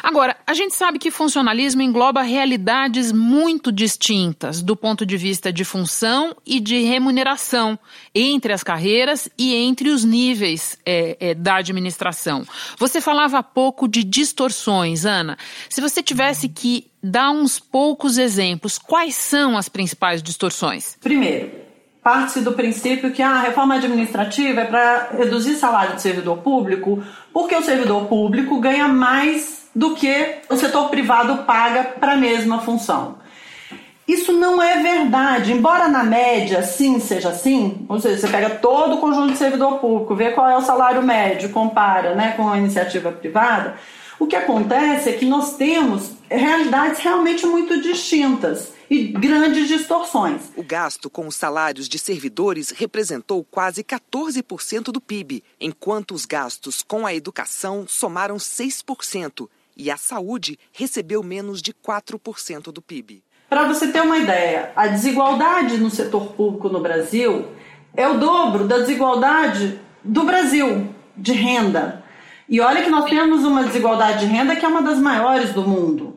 Agora, 0.02 0.36
a 0.46 0.54
gente 0.54 0.74
sabe 0.74 0.98
que 0.98 1.10
funcionalismo 1.10 1.82
engloba 1.82 2.22
realidades 2.22 3.12
muito 3.12 3.70
distintas 3.72 4.62
do 4.62 4.76
ponto 4.76 5.04
de 5.04 5.16
vista 5.16 5.52
de 5.52 5.64
função 5.64 6.34
e 6.46 6.60
de 6.60 6.80
remuneração 6.80 7.78
entre 8.14 8.52
as 8.52 8.62
carreiras 8.62 9.28
e 9.36 9.54
entre 9.54 9.90
os 9.90 10.04
níveis 10.04 10.78
é, 10.86 11.16
é, 11.18 11.34
da 11.34 11.56
administração. 11.56 12.46
Você 12.78 13.00
falava 13.00 13.38
há 13.38 13.42
pouco 13.42 13.88
de 13.88 14.02
distorções, 14.04 15.04
Ana. 15.04 15.36
Se 15.68 15.80
você 15.80 16.02
tivesse 16.02 16.48
que 16.48 16.86
dar 17.02 17.32
uns 17.32 17.58
poucos 17.58 18.16
exemplos, 18.16 18.78
quais 18.78 19.14
são 19.16 19.58
as 19.58 19.68
principais 19.68 20.22
distorções? 20.22 20.96
Primeiro, 21.00 21.65
parte-se 22.06 22.40
do 22.40 22.52
princípio 22.52 23.10
que 23.10 23.20
a 23.20 23.40
reforma 23.40 23.74
administrativa 23.74 24.60
é 24.60 24.64
para 24.64 25.08
reduzir 25.18 25.56
salário 25.56 25.96
de 25.96 26.02
servidor 26.02 26.38
público, 26.38 27.02
porque 27.32 27.52
o 27.56 27.64
servidor 27.64 28.04
público 28.04 28.60
ganha 28.60 28.86
mais 28.86 29.68
do 29.74 29.92
que 29.96 30.36
o 30.48 30.54
setor 30.54 30.88
privado 30.88 31.38
paga 31.38 31.82
para 31.82 32.12
a 32.12 32.16
mesma 32.16 32.60
função. 32.60 33.16
Isso 34.06 34.32
não 34.32 34.62
é 34.62 34.80
verdade, 34.80 35.52
embora 35.52 35.88
na 35.88 36.04
média 36.04 36.62
sim 36.62 37.00
seja 37.00 37.30
assim, 37.30 37.84
ou 37.88 37.98
seja, 37.98 38.18
você 38.18 38.28
pega 38.28 38.50
todo 38.50 38.94
o 38.94 38.98
conjunto 38.98 39.32
de 39.32 39.38
servidor 39.38 39.80
público, 39.80 40.14
vê 40.14 40.30
qual 40.30 40.48
é 40.48 40.56
o 40.56 40.62
salário 40.62 41.02
médio, 41.02 41.48
compara 41.48 42.14
né, 42.14 42.34
com 42.36 42.48
a 42.48 42.56
iniciativa 42.56 43.10
privada, 43.10 43.74
o 44.18 44.26
que 44.26 44.36
acontece 44.36 45.10
é 45.10 45.12
que 45.12 45.24
nós 45.24 45.56
temos 45.56 46.12
realidades 46.30 47.00
realmente 47.00 47.46
muito 47.46 47.80
distintas 47.80 48.72
e 48.88 49.08
grandes 49.08 49.68
distorções. 49.68 50.42
O 50.56 50.62
gasto 50.62 51.10
com 51.10 51.26
os 51.26 51.36
salários 51.36 51.88
de 51.88 51.98
servidores 51.98 52.70
representou 52.70 53.44
quase 53.44 53.82
14% 53.82 54.84
do 54.84 55.00
PIB, 55.00 55.42
enquanto 55.60 56.12
os 56.12 56.24
gastos 56.24 56.82
com 56.82 57.06
a 57.06 57.14
educação 57.14 57.84
somaram 57.88 58.36
6% 58.36 59.48
e 59.76 59.90
a 59.90 59.96
saúde 59.96 60.58
recebeu 60.72 61.22
menos 61.22 61.60
de 61.60 61.74
4% 61.74 62.72
do 62.72 62.80
PIB. 62.80 63.22
Para 63.48 63.68
você 63.68 63.92
ter 63.92 64.00
uma 64.00 64.18
ideia, 64.18 64.72
a 64.74 64.86
desigualdade 64.86 65.78
no 65.78 65.90
setor 65.90 66.32
público 66.32 66.68
no 66.68 66.80
Brasil 66.80 67.48
é 67.94 68.08
o 68.08 68.18
dobro 68.18 68.66
da 68.66 68.78
desigualdade 68.78 69.78
do 70.02 70.24
Brasil 70.24 70.88
de 71.16 71.32
renda. 71.32 72.04
E 72.48 72.60
olha 72.60 72.82
que 72.82 72.90
nós 72.90 73.08
temos 73.08 73.44
uma 73.44 73.64
desigualdade 73.64 74.20
de 74.20 74.26
renda 74.26 74.54
que 74.54 74.64
é 74.64 74.68
uma 74.68 74.82
das 74.82 74.98
maiores 74.98 75.52
do 75.52 75.62
mundo. 75.62 76.16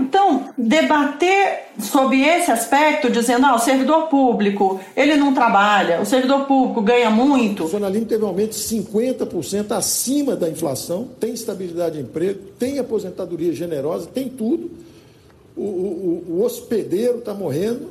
Então, 0.00 0.48
debater 0.56 1.68
sobre 1.78 2.22
esse 2.22 2.50
aspecto, 2.50 3.10
dizendo, 3.10 3.44
ah, 3.44 3.54
o 3.54 3.58
servidor 3.58 4.08
público, 4.08 4.80
ele 4.96 5.16
não 5.16 5.34
trabalha, 5.34 6.00
o 6.00 6.06
servidor 6.06 6.46
público 6.46 6.80
ganha 6.80 7.10
muito. 7.10 7.60
O 7.60 7.62
funcionalismo 7.64 8.06
teve 8.06 8.24
um 8.24 8.28
aumento 8.28 8.52
de 8.52 8.62
50% 8.62 9.72
acima 9.72 10.34
da 10.34 10.48
inflação, 10.48 11.08
tem 11.18 11.34
estabilidade 11.34 11.96
de 11.96 12.02
emprego, 12.02 12.40
tem 12.58 12.78
aposentadoria 12.78 13.52
generosa, 13.52 14.06
tem 14.06 14.28
tudo. 14.28 14.70
O, 15.54 15.62
o, 15.62 16.24
o 16.28 16.44
hospedeiro 16.44 17.18
está 17.18 17.34
morrendo, 17.34 17.90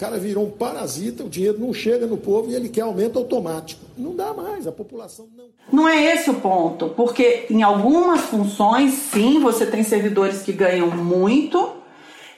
cara 0.00 0.18
virou 0.18 0.46
um 0.46 0.50
parasita, 0.50 1.22
o 1.22 1.28
dinheiro 1.28 1.58
não 1.60 1.74
chega 1.74 2.06
no 2.06 2.16
povo 2.16 2.50
e 2.50 2.54
ele 2.54 2.70
quer 2.70 2.80
aumento 2.80 3.18
automático. 3.18 3.84
Não 3.98 4.16
dá 4.16 4.32
mais, 4.32 4.66
a 4.66 4.72
população 4.72 5.28
não. 5.36 5.50
Não 5.70 5.86
é 5.86 6.14
esse 6.14 6.30
o 6.30 6.34
ponto, 6.34 6.88
porque 6.96 7.44
em 7.50 7.62
algumas 7.62 8.22
funções, 8.22 8.94
sim, 8.94 9.38
você 9.40 9.66
tem 9.66 9.82
servidores 9.82 10.40
que 10.40 10.52
ganham 10.52 10.90
muito, 10.90 11.72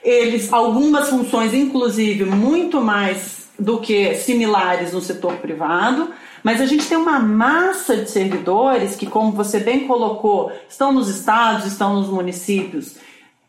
eles, 0.03 0.51
algumas 0.51 1.07
funções, 1.09 1.53
inclusive, 1.53 2.25
muito 2.25 2.81
mais 2.81 3.47
do 3.57 3.79
que 3.79 4.13
similares 4.15 4.91
no 4.91 4.99
setor 4.99 5.37
privado. 5.37 6.09
Mas 6.43 6.59
a 6.59 6.65
gente 6.65 6.85
tem 6.85 6.97
uma 6.97 7.19
massa 7.19 7.95
de 7.95 8.11
servidores 8.11 8.97
que, 8.97 9.05
como 9.05 9.31
você 9.31 9.61
bem 9.61 9.87
colocou, 9.87 10.51
estão 10.67 10.91
nos 10.91 11.07
estados, 11.07 11.65
estão 11.65 11.93
nos 11.93 12.09
municípios 12.09 12.97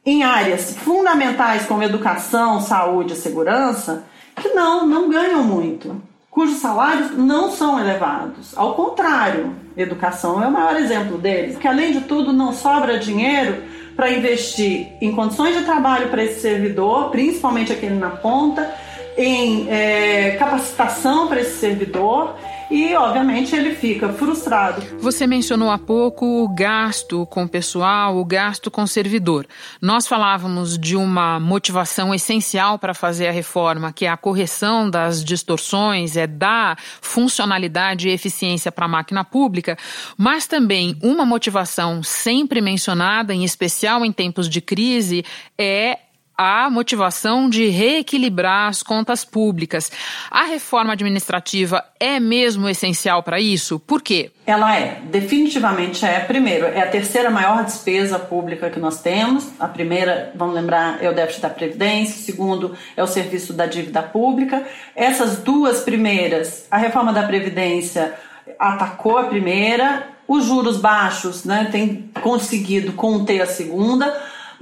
em 0.04 0.22
áreas 0.22 0.76
fundamentais 0.76 1.66
como 1.66 1.82
educação, 1.82 2.60
saúde 2.60 3.14
e 3.14 3.16
segurança, 3.16 4.04
que 4.36 4.48
não, 4.50 4.86
não 4.86 5.08
ganham 5.08 5.42
muito, 5.42 6.00
cujos 6.30 6.58
salários 6.58 7.16
não 7.16 7.50
são 7.50 7.78
elevados. 7.78 8.56
Ao 8.56 8.74
contrário, 8.74 9.54
educação 9.76 10.42
é 10.42 10.46
o 10.46 10.52
maior 10.52 10.76
exemplo 10.76 11.16
deles, 11.16 11.56
que 11.56 11.68
além 11.68 11.92
de 11.92 12.02
tudo 12.02 12.32
não 12.32 12.52
sobra 12.52 12.98
dinheiro 12.98 13.62
para 13.96 14.10
investir 14.10 14.88
em 15.00 15.14
condições 15.14 15.56
de 15.56 15.64
trabalho 15.64 16.08
para 16.08 16.24
esse 16.24 16.40
servidor, 16.40 17.10
principalmente 17.10 17.72
aquele 17.72 17.94
na 17.94 18.10
ponta, 18.10 18.74
em 19.16 19.68
é, 19.70 20.36
capacitação 20.38 21.28
para 21.28 21.40
esse 21.40 21.58
servidor 21.58 22.34
e, 22.70 22.94
obviamente, 22.94 23.54
ele 23.54 23.74
fica 23.74 24.12
frustrado. 24.12 24.82
Você 24.98 25.26
mencionou 25.26 25.70
há 25.70 25.78
pouco 25.78 26.42
o 26.42 26.48
gasto 26.48 27.26
com 27.26 27.44
o 27.44 27.48
pessoal, 27.48 28.16
o 28.16 28.24
gasto 28.24 28.70
com 28.70 28.82
o 28.82 28.88
servidor. 28.88 29.46
Nós 29.80 30.06
falávamos 30.06 30.78
de 30.78 30.96
uma 30.96 31.38
motivação 31.38 32.14
essencial 32.14 32.78
para 32.78 32.94
fazer 32.94 33.28
a 33.28 33.32
reforma, 33.32 33.92
que 33.92 34.06
é 34.06 34.08
a 34.08 34.16
correção 34.16 34.88
das 34.88 35.22
distorções, 35.22 36.16
é 36.16 36.26
dar 36.26 36.78
funcionalidade 37.00 38.08
e 38.08 38.12
eficiência 38.12 38.72
para 38.72 38.86
a 38.86 38.88
máquina 38.88 39.24
pública, 39.24 39.76
mas 40.16 40.46
também 40.46 40.96
uma 41.02 41.24
motivação 41.24 42.02
sempre 42.02 42.60
mencionada, 42.60 43.34
em 43.34 43.44
especial 43.44 44.04
em 44.04 44.12
tempos 44.12 44.48
de 44.48 44.60
crise, 44.60 45.24
é 45.58 45.98
a 46.36 46.68
motivação 46.68 47.48
de 47.48 47.68
reequilibrar 47.68 48.68
as 48.68 48.82
contas 48.82 49.24
públicas. 49.24 49.90
A 50.30 50.44
reforma 50.44 50.92
administrativa 50.92 51.84
é 51.98 52.18
mesmo 52.18 52.68
essencial 52.68 53.22
para 53.22 53.40
isso? 53.40 53.78
Por 53.78 54.02
quê? 54.02 54.30
Ela 54.46 54.76
é, 54.76 55.00
definitivamente 55.04 56.04
é. 56.04 56.20
Primeiro, 56.20 56.66
é 56.66 56.82
a 56.82 56.88
terceira 56.90 57.30
maior 57.30 57.64
despesa 57.64 58.18
pública 58.18 58.68
que 58.68 58.80
nós 58.80 59.00
temos. 59.00 59.48
A 59.60 59.68
primeira, 59.68 60.32
vamos 60.34 60.54
lembrar, 60.54 61.02
é 61.02 61.08
o 61.08 61.14
déficit 61.14 61.42
da 61.42 61.50
Previdência. 61.50 62.22
Segundo 62.22 62.76
é 62.96 63.02
o 63.02 63.06
serviço 63.06 63.52
da 63.52 63.66
dívida 63.66 64.02
pública. 64.02 64.66
Essas 64.96 65.38
duas 65.38 65.80
primeiras, 65.80 66.66
a 66.70 66.76
reforma 66.76 67.12
da 67.12 67.22
Previdência 67.22 68.14
atacou 68.58 69.18
a 69.18 69.24
primeira, 69.24 70.08
os 70.26 70.44
juros 70.46 70.78
baixos 70.78 71.44
né, 71.44 71.68
tem 71.70 72.10
conseguido 72.22 72.92
conter 72.92 73.40
a 73.40 73.46
segunda 73.46 74.14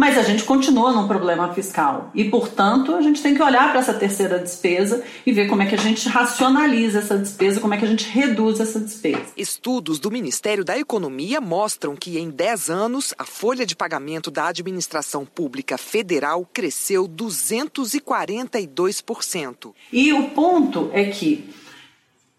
mas 0.03 0.19
a 0.19 0.23
gente 0.25 0.43
continua 0.43 0.91
num 0.91 1.07
problema 1.07 1.55
fiscal 1.55 2.11
e, 2.13 2.25
portanto, 2.25 2.93
a 2.93 3.01
gente 3.01 3.23
tem 3.23 3.37
que 3.37 3.43
olhar 3.43 3.71
para 3.71 3.79
essa 3.79 3.95
terceira 3.95 4.37
despesa 4.37 5.05
e 5.25 5.31
ver 5.31 5.47
como 5.47 5.63
é 5.63 5.67
que 5.67 5.77
a 5.77 5.79
gente 5.79 6.09
racionaliza 6.09 6.99
essa 6.99 7.17
despesa, 7.17 7.61
como 7.61 7.73
é 7.73 7.77
que 7.77 7.85
a 7.85 7.89
gente 7.89 8.11
reduz 8.11 8.59
essa 8.59 8.81
despesa. 8.81 9.27
Estudos 9.37 10.01
do 10.01 10.11
Ministério 10.11 10.65
da 10.65 10.77
Economia 10.77 11.41
mostram 11.41 11.95
que 11.95 12.19
em 12.19 12.31
10 12.31 12.69
anos 12.69 13.15
a 13.17 13.25
folha 13.25 13.65
de 13.65 13.77
pagamento 13.77 14.29
da 14.29 14.49
administração 14.49 15.25
pública 15.25 15.79
federal 15.79 16.45
cresceu 16.53 17.09
242%. 17.09 19.73
E 19.93 20.13
o 20.13 20.31
ponto 20.31 20.91
é 20.93 21.05
que 21.05 21.49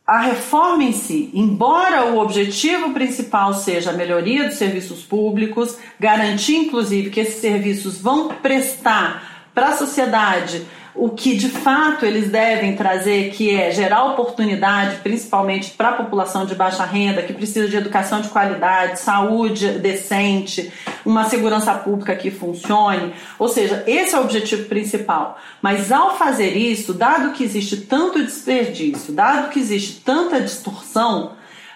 a 0.06 0.20
reforma 0.20 0.84
em 0.84 0.92
si, 0.92 1.30
embora 1.34 2.08
o 2.08 2.20
objetivo 2.20 2.92
principal 2.94 3.54
seja 3.54 3.92
a 3.92 3.94
melhoria 3.94 4.46
dos 4.46 4.58
serviços 4.58 5.02
públicos, 5.04 5.78
garantir 5.98 6.58
inclusive 6.58 7.10
que 7.10 7.22
esses 7.22 7.40
serviços 7.40 8.02
vão 8.02 8.28
prestar 8.28 9.33
para 9.54 9.70
a 9.70 9.78
sociedade 9.78 10.66
o 10.96 11.10
que 11.10 11.36
de 11.36 11.50
fato 11.50 12.06
eles 12.06 12.30
devem 12.30 12.76
trazer, 12.76 13.32
que 13.32 13.56
é 13.56 13.72
gerar 13.72 14.06
oportunidade, 14.06 14.98
principalmente 14.98 15.72
para 15.72 15.90
a 15.90 15.94
população 15.94 16.46
de 16.46 16.54
baixa 16.54 16.86
renda, 16.86 17.24
que 17.24 17.34
precisa 17.34 17.68
de 17.68 17.76
educação 17.76 18.22
de 18.22 18.30
qualidade, 18.30 19.00
saúde 19.00 19.80
decente, 19.80 20.72
uma 21.04 21.26
segurança 21.26 21.74
pública 21.74 22.16
que 22.16 22.30
funcione. 22.30 23.14
Ou 23.40 23.48
seja, 23.48 23.84
esse 23.88 24.14
é 24.14 24.20
o 24.20 24.24
objetivo 24.24 24.66
principal. 24.66 25.40
Mas 25.62 25.92
ao 25.92 26.16
fazer 26.16 26.56
isso, 26.56 26.94
dado 26.94 27.32
que 27.32 27.44
existe 27.44 27.78
tanto 27.78 28.24
desperdício, 28.24 29.14
dado 29.14 29.50
que 29.50 29.60
existe 29.60 30.02
tanta 30.02 30.40
distorção, 30.40 31.32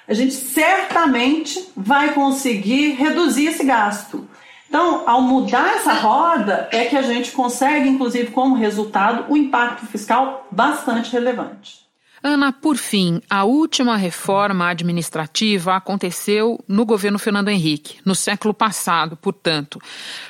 a 0.07 0.13
gente 0.13 0.33
certamente 0.33 1.69
vai 1.75 2.13
conseguir 2.13 2.91
reduzir 2.91 3.47
esse 3.47 3.63
gasto. 3.63 4.27
Então, 4.67 5.03
ao 5.07 5.21
mudar 5.21 5.75
essa 5.75 5.93
roda, 5.93 6.67
é 6.71 6.85
que 6.85 6.97
a 6.97 7.01
gente 7.01 7.31
consegue, 7.31 7.87
inclusive, 7.87 8.31
como 8.31 8.55
resultado, 8.55 9.25
o 9.29 9.33
um 9.33 9.37
impacto 9.37 9.85
fiscal 9.85 10.45
bastante 10.51 11.11
relevante. 11.11 11.86
Ana, 12.23 12.51
por 12.51 12.77
fim, 12.77 13.21
a 13.29 13.43
última 13.43 13.95
reforma 13.95 14.69
administrativa 14.69 15.75
aconteceu 15.75 16.59
no 16.67 16.85
governo 16.85 17.19
Fernando 17.19 17.49
Henrique, 17.49 17.99
no 18.03 18.15
século 18.15 18.53
passado, 18.53 19.15
portanto. 19.15 19.79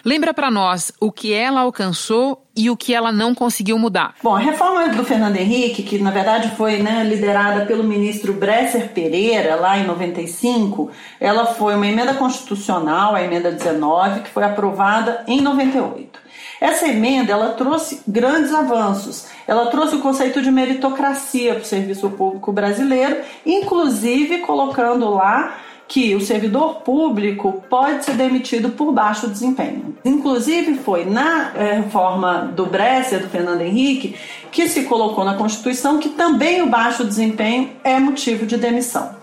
Lembra 0.03 0.33
para 0.33 0.51
nós 0.51 0.91
o 0.99 1.11
que 1.11 1.33
ela 1.33 1.61
alcançou 1.61 2.43
e 2.55 2.69
o 2.69 2.75
que 2.75 2.93
ela 2.93 3.11
não 3.11 3.35
conseguiu 3.35 3.77
mudar. 3.77 4.15
Bom, 4.21 4.35
a 4.35 4.39
reforma 4.39 4.89
do 4.89 5.03
Fernando 5.05 5.37
Henrique, 5.37 5.83
que 5.83 5.99
na 5.99 6.11
verdade 6.11 6.49
foi 6.57 6.77
né, 6.79 7.03
liderada 7.03 7.65
pelo 7.65 7.83
ministro 7.83 8.33
Bresser 8.33 8.89
Pereira, 8.89 9.55
lá 9.55 9.77
em 9.77 9.85
95, 9.85 10.91
ela 11.19 11.45
foi 11.45 11.75
uma 11.75 11.87
emenda 11.87 12.15
constitucional, 12.15 13.15
a 13.15 13.23
emenda 13.23 13.51
19, 13.51 14.21
que 14.21 14.29
foi 14.29 14.43
aprovada 14.43 15.23
em 15.27 15.39
98. 15.39 16.26
Essa 16.59 16.87
emenda 16.87 17.31
ela 17.31 17.49
trouxe 17.49 18.01
grandes 18.07 18.53
avanços. 18.53 19.27
Ela 19.47 19.67
trouxe 19.67 19.95
o 19.95 20.01
conceito 20.01 20.41
de 20.41 20.51
meritocracia 20.51 21.53
para 21.53 21.63
o 21.63 21.65
serviço 21.65 22.09
público 22.09 22.51
brasileiro, 22.51 23.17
inclusive 23.45 24.39
colocando 24.39 25.09
lá 25.09 25.57
que 25.87 26.13
o 26.15 26.21
servidor 26.21 26.81
público 26.81 27.63
pode 27.69 28.03
ser 28.03 28.15
demitido 28.15 28.71
por 28.71 28.91
baixo 28.91 29.27
desempenho. 29.27 29.95
Inclusive, 30.03 30.75
foi 30.79 31.05
na 31.05 31.51
eh, 31.55 31.81
reforma 31.83 32.51
do 32.53 32.65
Bresser, 32.65 33.21
do 33.21 33.29
Fernando 33.29 33.61
Henrique, 33.61 34.15
que 34.51 34.67
se 34.67 34.83
colocou 34.83 35.23
na 35.23 35.35
Constituição 35.35 35.97
que 35.97 36.09
também 36.09 36.61
o 36.61 36.67
baixo 36.67 37.05
desempenho 37.05 37.69
é 37.85 37.97
motivo 37.99 38.45
de 38.45 38.57
demissão. 38.57 39.15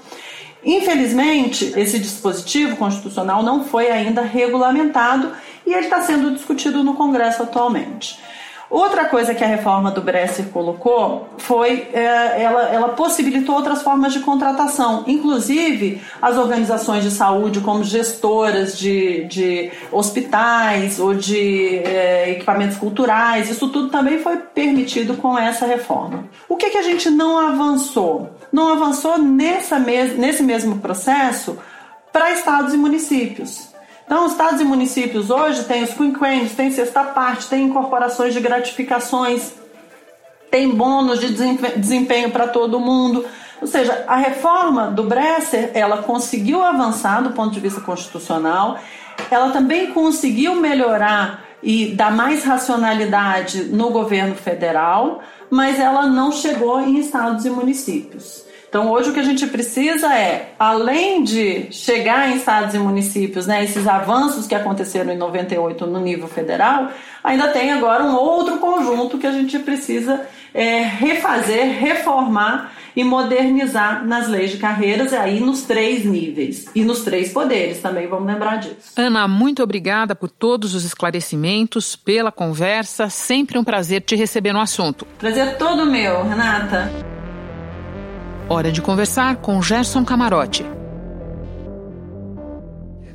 Infelizmente, 0.64 1.74
esse 1.76 1.98
dispositivo 1.98 2.76
constitucional 2.76 3.42
não 3.42 3.64
foi 3.64 3.90
ainda 3.90 4.22
regulamentado 4.22 5.32
e 5.66 5.72
ele 5.72 5.86
está 5.86 6.02
sendo 6.02 6.30
discutido 6.32 6.82
no 6.82 6.94
Congresso 6.94 7.42
atualmente. 7.42 8.18
Outra 8.70 9.04
coisa 9.04 9.34
que 9.34 9.44
a 9.44 9.46
reforma 9.46 9.90
do 9.90 10.00
Bresser 10.00 10.46
colocou 10.46 11.28
foi 11.38 11.88
é, 11.92 12.42
ela, 12.42 12.62
ela 12.62 12.88
possibilitou 12.88 13.54
outras 13.54 13.82
formas 13.82 14.12
de 14.12 14.20
contratação, 14.20 15.04
inclusive 15.06 16.00
as 16.20 16.36
organizações 16.36 17.04
de 17.04 17.10
saúde 17.10 17.60
como 17.60 17.84
gestoras 17.84 18.76
de, 18.76 19.26
de 19.26 19.70
hospitais 19.92 20.98
ou 20.98 21.14
de 21.14 21.78
é, 21.78 22.30
equipamentos 22.30 22.76
culturais, 22.76 23.50
isso 23.50 23.68
tudo 23.68 23.90
também 23.90 24.18
foi 24.18 24.38
permitido 24.38 25.14
com 25.18 25.38
essa 25.38 25.66
reforma. 25.66 26.24
O 26.48 26.56
que, 26.56 26.70
que 26.70 26.78
a 26.78 26.82
gente 26.82 27.10
não 27.10 27.38
avançou? 27.38 28.30
Não 28.50 28.72
avançou 28.72 29.18
nessa 29.18 29.78
mes 29.78 30.16
nesse 30.16 30.42
mesmo 30.42 30.78
processo 30.78 31.58
para 32.12 32.32
estados 32.32 32.72
e 32.72 32.76
municípios. 32.76 33.73
Então, 34.06 34.26
estados 34.26 34.60
e 34.60 34.64
municípios 34.64 35.30
hoje 35.30 35.64
têm 35.64 35.82
os 35.82 35.94
quinquênios, 35.94 36.52
tem 36.52 36.70
sexta 36.70 37.02
parte, 37.04 37.46
tem 37.46 37.64
incorporações 37.64 38.34
de 38.34 38.40
gratificações, 38.40 39.52
tem 40.50 40.68
bônus 40.70 41.20
de 41.20 41.32
desempenho 41.76 42.30
para 42.30 42.46
todo 42.46 42.78
mundo. 42.78 43.24
Ou 43.60 43.66
seja, 43.66 44.04
a 44.06 44.16
reforma 44.16 44.88
do 44.88 45.04
Bresser, 45.04 45.70
ela 45.72 45.98
conseguiu 45.98 46.62
avançar 46.62 47.22
do 47.22 47.30
ponto 47.30 47.52
de 47.52 47.60
vista 47.60 47.80
constitucional, 47.80 48.78
ela 49.30 49.50
também 49.50 49.92
conseguiu 49.92 50.56
melhorar 50.56 51.44
e 51.62 51.94
dar 51.94 52.12
mais 52.12 52.44
racionalidade 52.44 53.64
no 53.64 53.88
governo 53.88 54.34
federal, 54.34 55.22
mas 55.48 55.80
ela 55.80 56.06
não 56.06 56.30
chegou 56.30 56.78
em 56.78 56.98
estados 56.98 57.46
e 57.46 57.50
municípios. 57.50 58.43
Então, 58.74 58.90
hoje 58.90 59.10
o 59.10 59.12
que 59.12 59.20
a 59.20 59.24
gente 59.24 59.46
precisa 59.46 60.12
é, 60.12 60.52
além 60.58 61.22
de 61.22 61.68
chegar 61.70 62.28
em 62.28 62.38
estados 62.38 62.74
e 62.74 62.78
municípios, 62.80 63.46
né, 63.46 63.62
esses 63.62 63.86
avanços 63.86 64.48
que 64.48 64.54
aconteceram 64.54 65.12
em 65.12 65.16
98 65.16 65.86
no 65.86 66.00
nível 66.00 66.26
federal, 66.26 66.90
ainda 67.22 67.46
tem 67.46 67.70
agora 67.70 68.02
um 68.02 68.16
outro 68.16 68.58
conjunto 68.58 69.16
que 69.16 69.28
a 69.28 69.30
gente 69.30 69.60
precisa 69.60 70.22
é, 70.52 70.80
refazer, 70.80 71.78
reformar 71.78 72.72
e 72.96 73.04
modernizar 73.04 74.04
nas 74.04 74.26
leis 74.26 74.50
de 74.50 74.56
carreiras, 74.56 75.12
e 75.12 75.16
aí 75.16 75.38
nos 75.38 75.62
três 75.62 76.04
níveis 76.04 76.66
e 76.74 76.82
nos 76.82 77.02
três 77.02 77.32
poderes 77.32 77.78
também, 77.78 78.08
vamos 78.08 78.26
lembrar 78.26 78.56
disso. 78.56 78.90
Ana, 78.96 79.28
muito 79.28 79.62
obrigada 79.62 80.16
por 80.16 80.28
todos 80.28 80.74
os 80.74 80.84
esclarecimentos, 80.84 81.94
pela 81.94 82.32
conversa, 82.32 83.08
sempre 83.08 83.56
um 83.56 83.62
prazer 83.62 84.00
te 84.00 84.16
receber 84.16 84.52
no 84.52 84.60
assunto. 84.60 85.06
Prazer 85.16 85.58
todo 85.58 85.86
meu, 85.86 86.24
Renata. 86.24 87.03
Hora 88.46 88.70
de 88.70 88.82
conversar 88.82 89.36
com 89.36 89.62
Gerson 89.62 90.04
Camarote. 90.04 90.66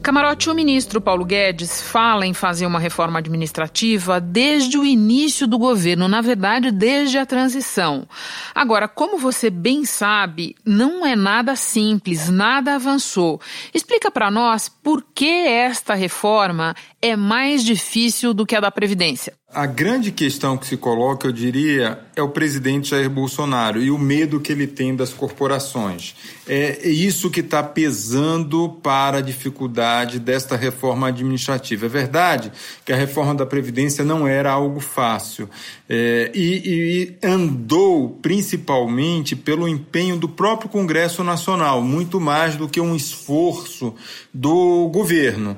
Camarote, 0.02 0.50
o 0.50 0.56
ministro 0.56 1.00
Paulo 1.00 1.24
Guedes 1.24 1.82
fala 1.82 2.26
em 2.26 2.34
fazer 2.34 2.66
uma 2.66 2.80
reforma 2.80 3.20
administrativa 3.20 4.20
desde 4.20 4.76
o 4.76 4.84
início 4.84 5.46
do 5.46 5.60
governo, 5.60 6.08
na 6.08 6.20
verdade, 6.20 6.72
desde 6.72 7.20
a 7.20 7.28
transição. 7.28 8.08
Agora, 8.56 8.88
como 8.88 9.20
você 9.20 9.52
bem 9.52 9.86
sabe, 9.86 10.56
não 10.66 11.06
é 11.06 11.16
nada 11.16 11.56
simples, 11.56 12.28
nada 12.28 12.74
avançou. 12.74 13.40
Explica 13.72 14.10
para 14.10 14.32
nós 14.32 14.68
por 14.68 15.06
que 15.14 15.28
esta 15.28 15.94
reforma 15.94 16.76
é 17.00 17.16
mais 17.16 17.64
difícil 17.64 18.34
do 18.34 18.48
que 18.48 18.56
a 18.56 18.60
da 18.60 18.72
Previdência. 18.72 19.34
A 19.52 19.66
grande 19.66 20.12
questão 20.12 20.56
que 20.56 20.68
se 20.68 20.78
coloca, 20.78 21.28
eu 21.28 21.32
diria, 21.32 22.02
é 22.16 22.22
o 22.22 22.30
presidente 22.30 22.90
Jair 22.90 23.10
Bolsonaro 23.10 23.82
e 23.82 23.90
o 23.90 23.98
medo 23.98 24.40
que 24.40 24.52
ele 24.52 24.68
tem 24.68 24.96
das 24.96 25.12
corporações. 25.12 26.16
É 26.48 26.88
isso 26.88 27.32
que 27.32 27.40
está 27.40 27.64
pesando 27.64 28.70
para 28.84 29.18
a 29.18 29.22
dificuldade 29.22 30.20
desta 30.20 30.56
reforma 30.56 31.08
administrativa. 31.08 31.88
É 31.88 31.90
verdade 31.90 32.52
que 32.86 32.94
a 32.94 32.96
reforma 32.96 33.34
da 33.34 33.44
Previdência 33.44 34.06
não 34.06 34.28
era 34.28 34.52
algo 34.52 34.80
fácil 34.80 35.50
é, 35.90 36.30
e, 36.32 37.18
e 37.24 37.28
andou 37.28 38.20
principalmente 38.22 39.36
pelo 39.36 39.68
empenho 39.68 40.16
do 40.16 40.30
próprio 40.30 40.70
Congresso 40.70 41.24
Nacional, 41.24 41.82
muito 41.82 42.20
mais 42.20 42.56
do 42.56 42.70
que 42.70 42.80
um 42.80 42.96
esforço 42.96 43.96
do 44.32 44.88
governo. 44.94 45.58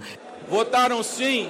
Votaram 0.49 1.03
sim 1.03 1.49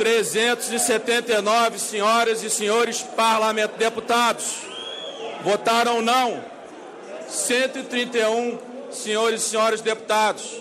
379 0.00 1.78
senhoras 1.78 2.42
e 2.42 2.48
senhores 2.48 3.02
parlamento 3.02 3.76
deputados. 3.76 4.62
Votaram 5.44 6.00
não 6.00 6.42
131 7.28 8.58
senhores 8.90 9.42
e 9.42 9.50
senhores 9.50 9.82
deputados. 9.82 10.56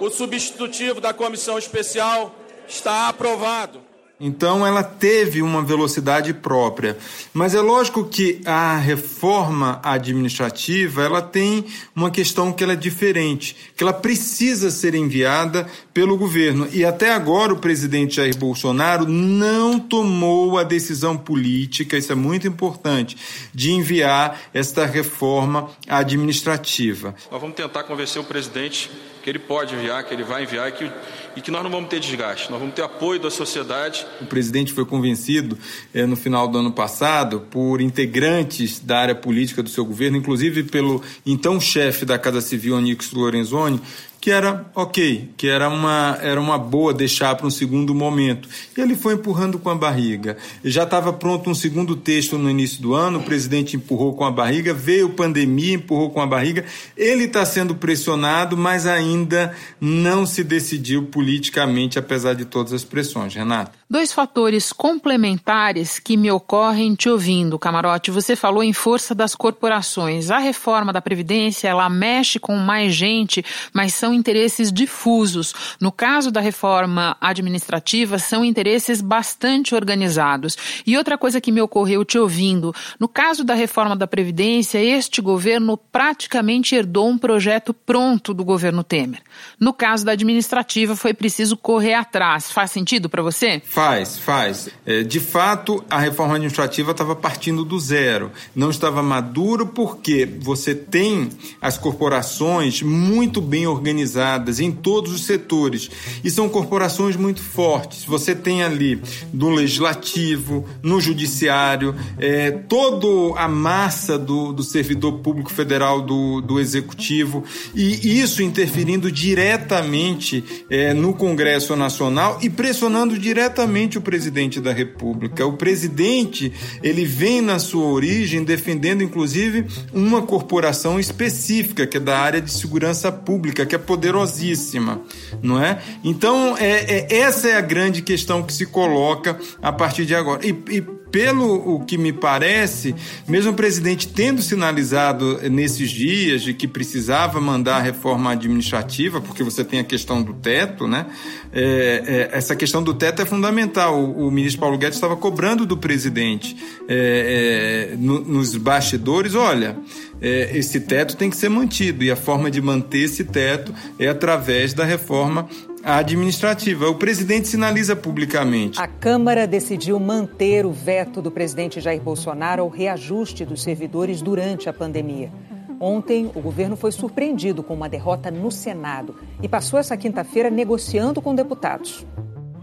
O 0.00 0.10
substitutivo 0.10 1.00
da 1.00 1.14
comissão 1.14 1.56
especial 1.56 2.34
está 2.66 3.06
aprovado. 3.06 3.85
Então 4.18 4.66
ela 4.66 4.82
teve 4.82 5.42
uma 5.42 5.62
velocidade 5.62 6.32
própria. 6.32 6.96
Mas 7.34 7.54
é 7.54 7.60
lógico 7.60 8.04
que 8.04 8.40
a 8.46 8.78
reforma 8.78 9.78
administrativa, 9.82 11.02
ela 11.02 11.20
tem 11.20 11.66
uma 11.94 12.10
questão 12.10 12.50
que 12.50 12.64
ela 12.64 12.72
é 12.72 12.76
diferente, 12.76 13.54
que 13.76 13.84
ela 13.84 13.92
precisa 13.92 14.70
ser 14.70 14.94
enviada 14.94 15.66
pelo 15.92 16.16
governo. 16.16 16.66
E 16.72 16.82
até 16.82 17.12
agora 17.12 17.52
o 17.52 17.58
presidente 17.58 18.16
Jair 18.16 18.36
Bolsonaro 18.38 19.06
não 19.06 19.78
tomou 19.78 20.58
a 20.58 20.62
decisão 20.62 21.16
política, 21.18 21.98
isso 21.98 22.10
é 22.10 22.16
muito 22.16 22.48
importante, 22.48 23.18
de 23.52 23.70
enviar 23.70 24.40
esta 24.54 24.86
reforma 24.86 25.68
administrativa. 25.86 27.14
Nós 27.30 27.40
vamos 27.40 27.56
tentar 27.56 27.84
convencer 27.84 28.20
o 28.22 28.24
presidente 28.24 28.90
que 29.26 29.30
ele 29.30 29.40
pode 29.40 29.74
enviar, 29.74 30.04
que 30.04 30.14
ele 30.14 30.22
vai 30.22 30.44
enviar 30.44 30.68
e 30.68 30.72
que, 30.72 30.88
e 31.34 31.40
que 31.40 31.50
nós 31.50 31.60
não 31.64 31.68
vamos 31.68 31.90
ter 31.90 31.98
desgaste, 31.98 32.48
nós 32.48 32.60
vamos 32.60 32.76
ter 32.76 32.82
apoio 32.82 33.18
da 33.18 33.28
sociedade. 33.28 34.06
O 34.20 34.26
presidente 34.26 34.72
foi 34.72 34.86
convencido 34.86 35.58
é, 35.92 36.06
no 36.06 36.14
final 36.14 36.46
do 36.46 36.58
ano 36.58 36.70
passado 36.70 37.40
por 37.50 37.80
integrantes 37.80 38.78
da 38.78 38.98
área 38.98 39.16
política 39.16 39.64
do 39.64 39.68
seu 39.68 39.84
governo, 39.84 40.16
inclusive 40.16 40.62
pelo 40.62 41.02
então 41.26 41.58
chefe 41.58 42.04
da 42.04 42.16
Casa 42.16 42.40
Civil, 42.40 42.76
Onix 42.76 43.10
Lorenzoni, 43.10 43.80
que 44.20 44.30
era 44.30 44.66
ok, 44.74 45.30
que 45.36 45.46
era 45.48 45.68
uma, 45.68 46.18
era 46.20 46.40
uma 46.40 46.58
boa 46.58 46.92
deixar 46.92 47.34
para 47.36 47.46
um 47.46 47.50
segundo 47.50 47.94
momento. 47.94 48.48
E 48.76 48.80
ele 48.80 48.96
foi 48.96 49.14
empurrando 49.14 49.58
com 49.58 49.70
a 49.70 49.74
barriga. 49.74 50.36
Já 50.64 50.82
estava 50.82 51.12
pronto 51.12 51.48
um 51.48 51.54
segundo 51.54 51.94
texto 51.94 52.36
no 52.36 52.50
início 52.50 52.82
do 52.82 52.94
ano, 52.94 53.20
o 53.20 53.22
presidente 53.22 53.76
empurrou 53.76 54.14
com 54.14 54.24
a 54.24 54.30
barriga, 54.30 54.74
veio 54.74 55.10
pandemia, 55.10 55.74
empurrou 55.74 56.10
com 56.10 56.20
a 56.20 56.26
barriga. 56.26 56.64
Ele 56.96 57.24
está 57.24 57.44
sendo 57.44 57.74
pressionado, 57.74 58.56
mas 58.56 58.86
ainda 58.86 59.54
não 59.80 60.26
se 60.26 60.42
decidiu 60.42 61.04
politicamente, 61.04 61.98
apesar 61.98 62.34
de 62.34 62.44
todas 62.44 62.72
as 62.72 62.84
pressões. 62.84 63.34
Renato? 63.34 63.78
Dois 63.88 64.12
fatores 64.12 64.72
complementares 64.72 66.00
que 66.00 66.16
me 66.16 66.28
ocorrem 66.28 66.96
te 66.96 67.08
ouvindo, 67.08 67.56
Camarote. 67.56 68.10
Você 68.10 68.34
falou 68.34 68.60
em 68.60 68.72
força 68.72 69.14
das 69.14 69.32
corporações. 69.32 70.28
A 70.28 70.38
reforma 70.38 70.92
da 70.92 71.00
Previdência, 71.00 71.68
ela 71.68 71.88
mexe 71.88 72.40
com 72.40 72.56
mais 72.56 72.92
gente, 72.92 73.44
mas 73.72 73.94
são 73.94 74.12
interesses 74.12 74.72
difusos. 74.72 75.54
No 75.80 75.92
caso 75.92 76.32
da 76.32 76.40
reforma 76.40 77.16
administrativa, 77.20 78.18
são 78.18 78.44
interesses 78.44 79.00
bastante 79.00 79.72
organizados. 79.72 80.56
E 80.84 80.98
outra 80.98 81.16
coisa 81.16 81.40
que 81.40 81.52
me 81.52 81.62
ocorreu 81.62 82.04
te 82.04 82.18
ouvindo, 82.18 82.74
no 82.98 83.06
caso 83.06 83.44
da 83.44 83.54
reforma 83.54 83.94
da 83.94 84.08
Previdência, 84.08 84.82
este 84.82 85.20
governo 85.22 85.76
praticamente 85.76 86.74
herdou 86.74 87.08
um 87.08 87.16
projeto 87.16 87.72
pronto 87.72 88.34
do 88.34 88.44
governo 88.44 88.82
Temer. 88.82 89.22
No 89.60 89.72
caso 89.72 90.04
da 90.04 90.10
administrativa, 90.10 90.96
foi 90.96 91.14
preciso 91.14 91.56
correr 91.56 91.94
atrás. 91.94 92.50
Faz 92.50 92.72
sentido 92.72 93.08
para 93.08 93.22
você? 93.22 93.62
Faz, 93.76 94.16
faz. 94.16 94.70
É, 94.86 95.02
de 95.02 95.20
fato, 95.20 95.84
a 95.90 95.98
reforma 95.98 96.36
administrativa 96.36 96.92
estava 96.92 97.14
partindo 97.14 97.62
do 97.62 97.78
zero. 97.78 98.32
Não 98.54 98.70
estava 98.70 99.02
maduro 99.02 99.66
porque 99.66 100.26
você 100.40 100.74
tem 100.74 101.28
as 101.60 101.76
corporações 101.76 102.80
muito 102.80 103.38
bem 103.38 103.66
organizadas 103.66 104.60
em 104.60 104.72
todos 104.72 105.12
os 105.12 105.26
setores. 105.26 105.90
E 106.24 106.30
são 106.30 106.48
corporações 106.48 107.16
muito 107.16 107.42
fortes. 107.42 108.02
Você 108.06 108.34
tem 108.34 108.62
ali 108.62 108.98
no 109.30 109.50
legislativo, 109.50 110.66
no 110.82 110.98
judiciário, 110.98 111.94
é, 112.16 112.50
toda 112.50 113.38
a 113.38 113.46
massa 113.46 114.18
do, 114.18 114.54
do 114.54 114.62
servidor 114.62 115.18
público 115.18 115.52
federal 115.52 116.00
do, 116.00 116.40
do 116.40 116.58
executivo. 116.58 117.44
E 117.74 118.22
isso 118.22 118.42
interferindo 118.42 119.12
diretamente 119.12 120.64
é, 120.70 120.94
no 120.94 121.12
Congresso 121.12 121.76
Nacional 121.76 122.38
e 122.40 122.48
pressionando 122.48 123.18
diretamente 123.18 123.65
exatamente 123.66 123.98
o 123.98 124.00
presidente 124.00 124.60
da 124.60 124.72
República. 124.72 125.44
O 125.44 125.54
presidente, 125.54 126.52
ele 126.82 127.04
vem 127.04 127.40
na 127.40 127.58
sua 127.58 127.86
origem 127.86 128.44
defendendo 128.44 129.02
inclusive 129.02 129.66
uma 129.92 130.22
corporação 130.22 130.98
específica, 130.98 131.86
que 131.86 131.96
é 131.96 132.00
da 132.00 132.18
área 132.18 132.40
de 132.40 132.50
segurança 132.50 133.10
pública, 133.10 133.66
que 133.66 133.74
é 133.74 133.78
poderosíssima, 133.78 135.02
não 135.42 135.62
é? 135.62 135.82
Então, 136.04 136.56
é, 136.58 137.06
é 137.10 137.18
essa 137.18 137.48
é 137.48 137.56
a 137.56 137.60
grande 137.60 138.02
questão 138.02 138.42
que 138.42 138.52
se 138.52 138.66
coloca 138.66 139.38
a 139.60 139.72
partir 139.72 140.06
de 140.06 140.14
agora. 140.14 140.46
E, 140.46 140.50
e 140.70 140.84
pelo 141.10 141.74
o 141.74 141.84
que 141.84 141.96
me 141.96 142.12
parece, 142.12 142.94
mesmo 143.26 143.52
o 143.52 143.54
presidente 143.54 144.08
tendo 144.08 144.42
sinalizado 144.42 145.38
nesses 145.50 145.90
dias 145.90 146.42
de 146.42 146.52
que 146.52 146.66
precisava 146.66 147.40
mandar 147.40 147.76
a 147.76 147.80
reforma 147.80 148.32
administrativa, 148.32 149.20
porque 149.20 149.42
você 149.42 149.64
tem 149.64 149.80
a 149.80 149.84
questão 149.84 150.22
do 150.22 150.34
teto, 150.34 150.86
né? 150.86 151.06
É, 151.52 152.28
é, 152.32 152.36
essa 152.36 152.54
questão 152.54 152.82
do 152.82 152.92
teto 152.92 153.22
é 153.22 153.26
fundamental. 153.26 153.98
O, 153.98 154.26
o, 154.26 154.30
ministro 154.30 154.60
Paulo 154.60 154.76
Guedes 154.76 154.96
estava 154.96 155.16
cobrando 155.16 155.64
do 155.64 155.76
presidente 155.76 156.56
é, 156.88 157.92
é 157.92 157.96
no, 157.96 158.20
nos 158.20 158.56
bastidores, 158.56 159.34
olha, 159.34 159.76
é, 160.20 160.56
esse 160.56 160.80
teto 160.80 161.16
tem 161.16 161.30
que 161.30 161.36
ser 161.36 161.48
mantido 161.48 162.02
e 162.02 162.10
a 162.10 162.16
forma 162.16 162.50
de 162.50 162.60
manter 162.60 163.00
esse 163.00 163.24
teto 163.24 163.72
é 163.98 164.08
através 164.08 164.72
da 164.72 164.84
reforma 164.84 165.48
administrativa. 165.94 166.88
O 166.88 166.96
presidente 166.96 167.46
sinaliza 167.46 167.94
publicamente. 167.94 168.80
A 168.80 168.88
Câmara 168.88 169.46
decidiu 169.46 170.00
manter 170.00 170.66
o 170.66 170.72
veto 170.72 171.22
do 171.22 171.30
presidente 171.30 171.80
Jair 171.80 172.02
Bolsonaro 172.02 172.62
ao 172.62 172.68
reajuste 172.68 173.44
dos 173.44 173.62
servidores 173.62 174.20
durante 174.20 174.68
a 174.68 174.72
pandemia. 174.72 175.30
Ontem, 175.78 176.28
o 176.34 176.40
governo 176.40 176.74
foi 176.76 176.90
surpreendido 176.90 177.62
com 177.62 177.74
uma 177.74 177.88
derrota 177.88 178.32
no 178.32 178.50
Senado 178.50 179.14
e 179.40 179.48
passou 179.48 179.78
essa 179.78 179.96
quinta-feira 179.96 180.50
negociando 180.50 181.22
com 181.22 181.34
deputados. 181.34 182.04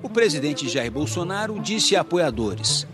O 0.01 0.09
presidente 0.09 0.67
Jair 0.67 0.91
Bolsonaro 0.91 1.57
disse 1.61 1.95
a 1.95 2.01
apoiadores, 2.01 2.85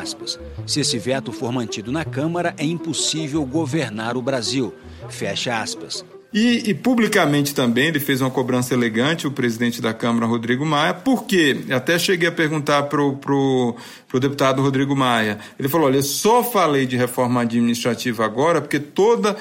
aspas, 0.00 0.38
se 0.64 0.78
esse 0.78 0.96
veto 0.96 1.32
for 1.32 1.50
mantido 1.50 1.90
na 1.90 2.04
Câmara, 2.04 2.54
é 2.56 2.64
impossível 2.64 3.44
governar 3.44 4.16
o 4.16 4.22
Brasil, 4.22 4.72
fecha 5.08 5.60
aspas. 5.60 6.04
E, 6.32 6.70
e, 6.70 6.74
publicamente 6.74 7.54
também 7.54 7.88
ele 7.88 8.00
fez 8.00 8.22
uma 8.22 8.30
cobrança 8.30 8.72
elegante, 8.72 9.26
o 9.26 9.30
presidente 9.30 9.82
da 9.82 9.92
Câmara, 9.92 10.24
Rodrigo 10.24 10.64
Maia, 10.64 10.94
porque 10.94 11.64
até 11.70 11.98
cheguei 11.98 12.26
a 12.26 12.32
perguntar 12.32 12.84
para 12.84 13.02
o 13.02 13.16
pro, 13.16 13.76
pro 14.08 14.18
deputado 14.18 14.62
Rodrigo 14.62 14.96
Maia. 14.96 15.38
Ele 15.58 15.68
falou: 15.68 15.88
olha, 15.88 16.00
só 16.00 16.42
falei 16.42 16.86
de 16.86 16.96
reforma 16.96 17.42
administrativa 17.42 18.24
agora 18.24 18.62
porque 18.62 18.80
todo 18.80 19.36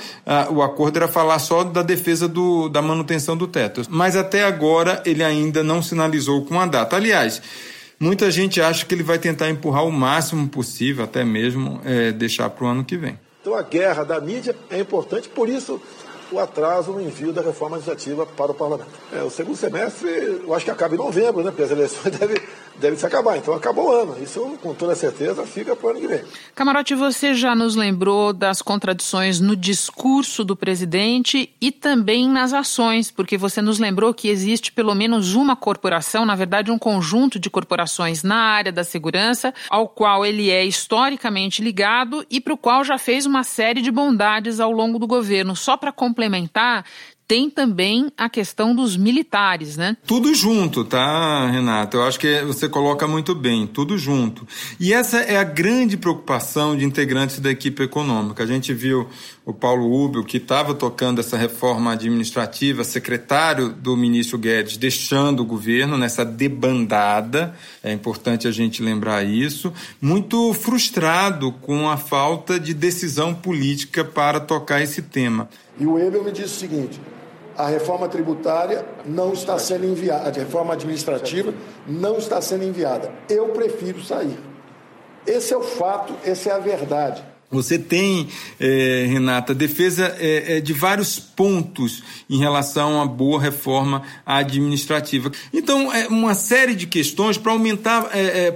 o 0.50 0.62
acordo 0.62 0.98
era 0.98 1.08
falar 1.08 1.40
só 1.40 1.64
da 1.64 1.82
defesa 1.82 2.28
do, 2.28 2.68
da 2.68 2.82
manutenção 2.82 3.38
do 3.38 3.48
teto. 3.48 3.84
Mas 3.90 4.18
até 4.18 4.44
agora 4.44 5.02
ele 5.06 5.24
ainda 5.24 5.64
não 5.64 5.82
sinalizou 5.82 6.46
com 6.46 6.60
a 6.60 6.66
data. 6.66 6.96
Aliás. 6.98 7.42
Muita 8.02 8.32
gente 8.32 8.60
acha 8.60 8.84
que 8.84 8.96
ele 8.96 9.04
vai 9.04 9.20
tentar 9.20 9.48
empurrar 9.48 9.86
o 9.86 9.92
máximo 9.92 10.50
possível, 10.50 11.04
até 11.04 11.24
mesmo 11.24 11.80
é, 11.86 12.12
deixar 12.12 12.50
para 12.50 12.66
o 12.66 12.68
ano 12.68 12.84
que 12.84 12.98
vem. 12.98 13.16
Então 13.42 13.56
a 13.56 13.62
guerra 13.62 14.04
da 14.04 14.20
mídia 14.20 14.56
é 14.72 14.80
importante, 14.80 15.30
por 15.30 15.48
isso 15.48 15.80
o 16.32 16.40
atraso 16.40 16.94
no 16.94 17.02
envio 17.02 17.34
da 17.34 17.42
reforma 17.42 17.76
legislativa 17.76 18.26
para 18.26 18.52
o 18.52 18.56
parlamento. 18.56 18.90
É, 19.14 19.22
o 19.22 19.30
segundo 19.30 19.58
semestre, 19.58 20.10
eu 20.44 20.54
acho 20.54 20.64
que 20.64 20.72
acaba 20.72 20.96
em 20.96 20.98
novembro, 20.98 21.44
né? 21.44 21.52
Porque 21.52 21.64
as 21.64 21.72
eleições 21.72 22.16
devem, 22.18 22.98
se 22.98 23.06
acabar. 23.06 23.38
Então 23.38 23.54
acabou 23.54 23.90
o 23.90 23.92
ano. 23.92 24.16
Isso, 24.22 24.40
com 24.62 24.74
toda 24.74 24.96
certeza, 24.96 25.46
fica 25.46 25.76
para 25.76 25.88
o 25.88 25.90
ano 25.92 26.00
que 26.00 26.08
vem. 26.08 26.24
Camarote, 26.56 26.96
você 26.96 27.34
já 27.34 27.54
nos 27.54 27.76
lembrou 27.76 28.32
das 28.34 28.62
contradições 28.62 29.40
no 29.40 29.56
discurso 29.56 30.44
do 30.44 30.56
presidente 30.56 31.50
e 31.60 31.72
também 31.72 32.28
nas 32.28 32.54
ações, 32.54 33.12
porque 33.12 33.38
você 33.38 33.62
nos 33.62 33.78
lembrou 33.78 34.14
que 34.14 34.30
existe 34.30 34.72
pelo 34.72 34.96
menos 34.96 35.36
uma 35.36 35.56
corporação, 35.56 36.26
na 36.26 36.36
verdade, 36.36 36.72
um 36.72 36.80
conjunto 36.80 37.40
de 37.40 37.50
corporações 37.50 38.24
na 38.24 38.38
área 38.38 38.72
da 38.72 38.84
segurança, 38.84 39.54
ao 39.70 39.88
qual 39.88 40.26
ele 40.26 40.50
é 40.50 40.64
historicamente 40.66 41.62
ligado 41.62 42.26
e 42.30 42.40
para 42.40 42.54
o 42.54 42.58
qual 42.58 42.84
já 42.84 42.98
fez 42.98 43.26
uma 43.26 43.44
série 43.44 43.82
de 43.82 43.92
bondades 43.92 44.60
ao 44.60 44.72
longo 44.72 44.98
do 44.98 45.06
governo. 45.06 45.56
Só 45.56 45.76
para 45.76 45.92
completar 45.92 46.21
complementar, 46.22 46.86
tem 47.28 47.50
também 47.50 48.12
a 48.18 48.30
questão 48.30 48.76
dos 48.76 48.98
militares, 48.98 49.78
né? 49.78 49.96
Tudo 50.06 50.36
junto, 50.36 50.84
tá, 50.84 51.50
Renato? 51.50 51.96
Eu 51.96 52.04
acho 52.04 52.20
que 52.20 52.42
você 52.42 52.68
coloca 52.68 53.08
muito 53.08 53.34
bem, 53.34 53.66
tudo 53.66 53.98
junto. 53.98 54.46
E 54.80 54.94
essa 54.94 55.20
é 55.20 55.38
a 55.38 55.44
grande 55.44 55.96
preocupação 55.96 56.76
de 56.76 56.84
integrantes 56.84 57.40
da 57.40 57.50
equipe 57.50 57.84
econômica. 57.84 58.44
A 58.44 58.46
gente 58.46 58.74
viu 58.74 59.08
o 59.52 59.54
Paulo 59.54 59.94
Ubel, 59.94 60.24
que 60.24 60.38
estava 60.38 60.74
tocando 60.74 61.20
essa 61.20 61.38
reforma 61.38 61.92
administrativa, 61.92 62.84
secretário 62.84 63.70
do 63.70 63.96
ministro 63.98 64.38
Guedes, 64.38 64.78
deixando 64.78 65.42
o 65.42 65.46
governo 65.46 65.98
nessa 65.98 66.24
debandada, 66.24 67.54
é 67.84 67.92
importante 67.92 68.48
a 68.48 68.52
gente 68.52 68.82
lembrar 68.82 69.24
isso, 69.24 69.74
muito 70.02 70.54
frustrado 70.54 71.52
com 71.52 71.90
a 71.90 71.98
falta 71.98 72.60
de 72.60 72.74
decisão 72.74 73.34
política 73.36 74.06
para 74.06 74.40
tocar 74.40 74.82
esse 74.82 75.02
tema. 75.02 75.50
E 75.78 75.86
o 75.86 76.00
Ebel 76.00 76.24
me 76.24 76.32
disse 76.32 76.56
o 76.56 76.60
seguinte: 76.60 77.02
a 77.58 77.68
reforma 77.68 78.08
tributária 78.08 78.86
não 79.06 79.34
está 79.34 79.60
sendo 79.60 79.86
enviada, 79.86 80.30
a 80.30 80.44
reforma 80.44 80.74
administrativa 80.74 81.54
não 81.86 82.18
está 82.18 82.42
sendo 82.42 82.64
enviada. 82.64 83.12
Eu 83.30 83.50
prefiro 83.50 84.02
sair. 84.02 84.40
Esse 85.28 85.54
é 85.54 85.58
o 85.58 85.62
fato, 85.62 86.16
essa 86.24 86.50
é 86.50 86.54
a 86.54 86.60
verdade. 86.60 87.31
Você 87.52 87.78
tem, 87.78 88.28
é, 88.60 89.06
Renata, 89.10 89.54
defesa 89.54 90.16
é, 90.20 90.58
é, 90.58 90.62
de 90.62 90.72
vários 90.72 91.20
pontos 91.20 92.02
em 92.30 92.38
relação 92.38 92.92
uma 92.92 93.06
boa 93.06 93.42
reforma 93.42 94.04
administrativa. 94.26 95.32
Então, 95.54 95.92
é 95.92 96.08
uma 96.08 96.34
série 96.34 96.76
de 96.76 96.88
questões 96.88 97.38
para 97.38 97.52
aumentar 97.52 98.10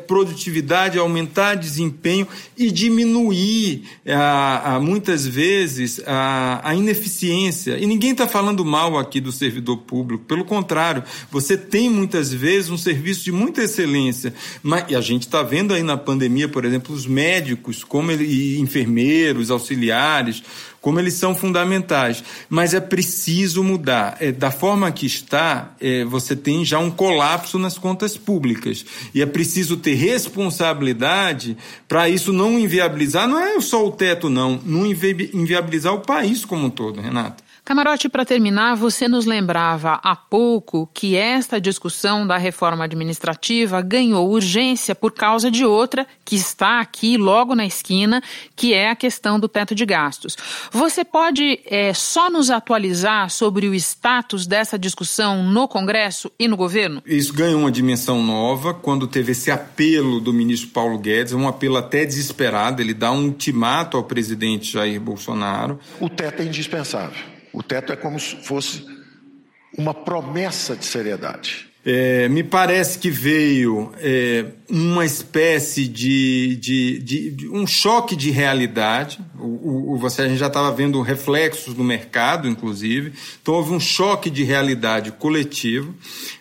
produtividade, 0.08 0.98
aumentar 0.98 1.56
desempenho 1.56 2.28
e 2.58 2.72
diminuir, 2.72 3.84
a, 4.08 4.76
a 4.76 4.80
muitas 4.80 5.26
vezes, 5.26 6.02
a, 6.06 6.62
a, 6.64 6.76
ineficiência. 6.76 7.78
E 7.78 7.86
ninguém 7.86 8.12
está 8.12 8.28
falando 8.28 8.64
mal 8.64 8.98
aqui 8.98 9.20
do 9.20 9.32
servidor 9.32 9.78
público, 9.78 10.24
pelo 10.26 10.46
contrário, 10.46 11.04
você 11.32 11.58
tem 11.58 11.90
muitas 11.90 12.32
vezes 12.34 12.70
um 12.70 12.78
serviço 12.78 13.24
de 13.24 13.32
muita 13.32 13.64
excelência. 13.64 14.34
Mas, 14.62 14.86
e 14.90 14.96
a 14.96 15.02
gente 15.02 15.24
está 15.24 15.44
vendo 15.44 15.74
aí 15.74 15.84
na 15.84 15.98
pandemia, 15.98 16.48
por 16.48 16.66
exemplo, 16.66 16.94
os 16.94 17.06
médicos, 17.06 17.84
como 17.84 18.12
ele, 18.12 18.26
e 18.26 18.60
enfermeiros, 18.60 18.85
enfermeiros, 18.86 19.50
auxiliares, 19.50 20.44
como 20.80 21.00
eles 21.00 21.16
são 21.16 21.36
fundamentais. 21.36 22.24
Mas 22.48 22.74
é 22.74 22.80
preciso 22.80 23.64
mudar. 23.64 24.18
É, 24.20 24.32
da 24.32 24.52
forma 24.52 24.92
que 24.92 25.06
está, 25.06 25.74
é, 25.82 26.06
você 26.06 26.36
tem 26.36 26.64
já 26.64 26.78
um 26.78 26.92
colapso 26.92 27.58
nas 27.58 27.78
contas 27.78 28.16
públicas. 28.16 28.86
E 29.14 29.22
é 29.22 29.26
preciso 29.26 29.78
ter 29.78 29.96
responsabilidade 29.96 31.58
para 31.88 32.08
isso 32.08 32.32
não 32.32 32.60
inviabilizar, 32.60 33.28
não 33.28 33.40
é 33.40 33.60
só 33.60 33.86
o 33.86 33.92
teto, 33.92 34.30
não, 34.30 34.60
não 34.64 34.86
inviabilizar 34.86 35.94
o 35.94 36.02
país 36.02 36.46
como 36.46 36.68
um 36.68 36.70
todo, 36.70 37.02
Renato. 37.02 37.44
Camarote, 37.66 38.08
para 38.08 38.24
terminar, 38.24 38.76
você 38.76 39.08
nos 39.08 39.26
lembrava 39.26 40.00
há 40.04 40.16
pouco 40.16 40.88
que 40.94 41.16
esta 41.16 41.60
discussão 41.60 42.28
da 42.28 42.38
reforma 42.38 42.84
administrativa 42.84 43.82
ganhou 43.82 44.30
urgência 44.30 44.94
por 44.94 45.12
causa 45.12 45.50
de 45.50 45.66
outra 45.66 46.06
que 46.24 46.36
está 46.36 46.80
aqui 46.80 47.18
logo 47.18 47.56
na 47.56 47.66
esquina, 47.66 48.22
que 48.56 48.76
é 48.76 48.92
a 48.92 48.96
questão 48.96 49.40
do 49.40 49.48
teto 49.48 49.74
de 49.74 49.84
gastos. 49.84 50.38
Você 50.72 51.04
pode 51.04 51.60
é, 51.66 51.92
só 51.92 52.30
nos 52.30 52.52
atualizar 52.52 53.32
sobre 53.32 53.68
o 53.68 53.74
status 53.74 54.46
dessa 54.46 54.78
discussão 54.78 55.42
no 55.42 55.68
Congresso 55.68 56.32
e 56.38 56.48
no 56.48 56.56
governo? 56.56 57.02
Isso 57.04 57.34
ganhou 57.34 57.62
uma 57.62 57.72
dimensão 57.72 58.22
nova 58.22 58.76
quando 58.76 59.08
teve 59.08 59.32
esse 59.32 59.50
apelo 59.50 60.20
do 60.20 60.32
ministro 60.32 60.70
Paulo 60.70 61.00
Guedes, 61.00 61.34
um 61.34 61.48
apelo 61.48 61.78
até 61.78 62.06
desesperado, 62.06 62.80
ele 62.80 62.94
dá 62.94 63.12
um 63.12 63.26
ultimato 63.26 63.98
ao 63.98 64.04
presidente 64.04 64.72
Jair 64.72 65.02
Bolsonaro. 65.02 65.80
O 66.00 66.08
teto 66.08 66.44
é 66.44 66.46
indispensável. 66.46 67.35
O 67.56 67.64
teto 67.64 67.94
é 67.94 67.96
como 67.96 68.20
se 68.20 68.36
fosse 68.36 68.86
uma 69.78 69.94
promessa 69.94 70.76
de 70.76 70.84
seriedade. 70.84 71.68
É, 71.86 72.28
me 72.28 72.44
parece 72.44 73.00
que 73.00 73.10
veio 73.10 73.94
é, 74.00 74.46
uma 74.70 75.06
espécie 75.06 75.88
de, 75.88 76.58
de, 76.58 77.00
de, 77.00 77.32
de, 77.32 77.48
um 77.48 77.66
choque 77.66 78.16
de 78.16 78.30
realidade. 78.30 79.20
O, 79.40 79.94
o, 79.94 79.98
você, 79.98 80.22
a 80.22 80.28
gente 80.28 80.38
já 80.38 80.48
estava 80.48 80.72
vendo 80.72 81.02
reflexos 81.02 81.76
no 81.76 81.84
mercado, 81.84 82.48
inclusive. 82.48 83.14
Então 83.42 83.54
houve 83.54 83.74
um 83.74 83.80
choque 83.80 84.30
de 84.30 84.44
realidade 84.44 85.12
coletivo. 85.12 85.94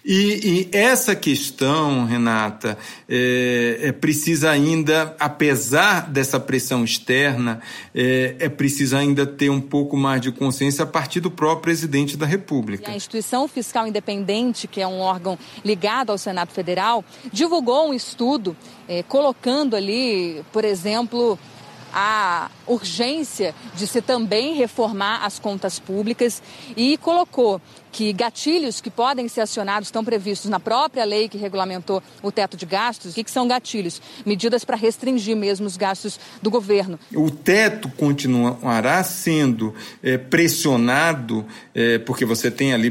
E, 0.05 0.69
e 0.73 0.77
essa 0.77 1.17
questão, 1.17 2.05
Renata, 2.05 2.79
é, 3.09 3.79
é, 3.81 3.93
precisa 3.93 4.51
ainda, 4.51 5.17
apesar 5.19 6.11
dessa 6.11 6.39
pressão 6.39 6.85
externa, 6.85 7.61
é, 7.95 8.37
é 8.39 8.49
preciso 8.49 8.97
ainda 8.97 9.27
ter 9.27 9.51
um 9.51 9.61
pouco 9.61 9.97
mais 9.97 10.21
de 10.21 10.31
consciência 10.31 10.85
a 10.85 10.87
partir 10.87 11.21
do 11.21 11.31
próprio 11.31 11.63
presidente 11.63 12.17
da 12.17 12.27
República. 12.27 12.91
E 12.91 12.93
a 12.93 12.97
instituição 12.97 13.49
fiscal 13.49 13.87
independente, 13.87 14.69
que 14.69 14.81
é 14.81 14.87
um 14.87 15.01
órgão 15.01 15.39
ligado 15.65 16.11
ao 16.11 16.19
Senado 16.19 16.53
Federal, 16.53 17.05
divulgou 17.33 17.89
um 17.89 17.95
estudo 17.95 18.57
eh, 18.89 19.03
colocando 19.09 19.75
ali, 19.75 20.45
por 20.53 20.65
exemplo, 20.65 21.39
a 21.95 22.51
urgência 22.67 23.55
de 23.77 23.87
se 23.87 24.03
também 24.03 24.55
reformar 24.55 25.25
as 25.25 25.39
contas 25.39 25.79
públicas 25.79 26.43
e 26.77 26.97
colocou 26.99 27.61
que 27.95 28.13
gatilhos 28.13 28.81
que 28.81 28.91
podem 28.91 29.29
ser 29.29 29.43
acionados 29.43 29.87
estão 29.87 30.05
previstos 30.05 30.51
na 30.51 30.59
própria 30.59 31.05
lei 31.05 31.29
que 31.29 31.39
regulamentou 31.39 32.03
o 32.25 32.33
teto 32.33 32.57
de 32.57 32.67
gastos. 32.67 33.13
O 33.13 33.15
que, 33.15 33.23
que 33.23 33.31
são 33.31 33.47
gatilhos? 33.47 34.03
Medidas 34.27 34.65
para 34.65 34.77
restringir 34.77 35.37
mesmo 35.37 35.65
os 35.65 35.77
gastos 35.77 36.19
do 36.43 36.51
governo. 36.51 36.99
O 37.15 37.31
teto 37.31 37.89
continuará 37.97 39.05
sendo 39.05 39.73
é, 40.03 40.19
pressionado, 40.19 41.47
é, 41.73 41.99
porque 41.99 42.25
você 42.25 42.51
tem 42.51 42.75
ali 42.75 42.91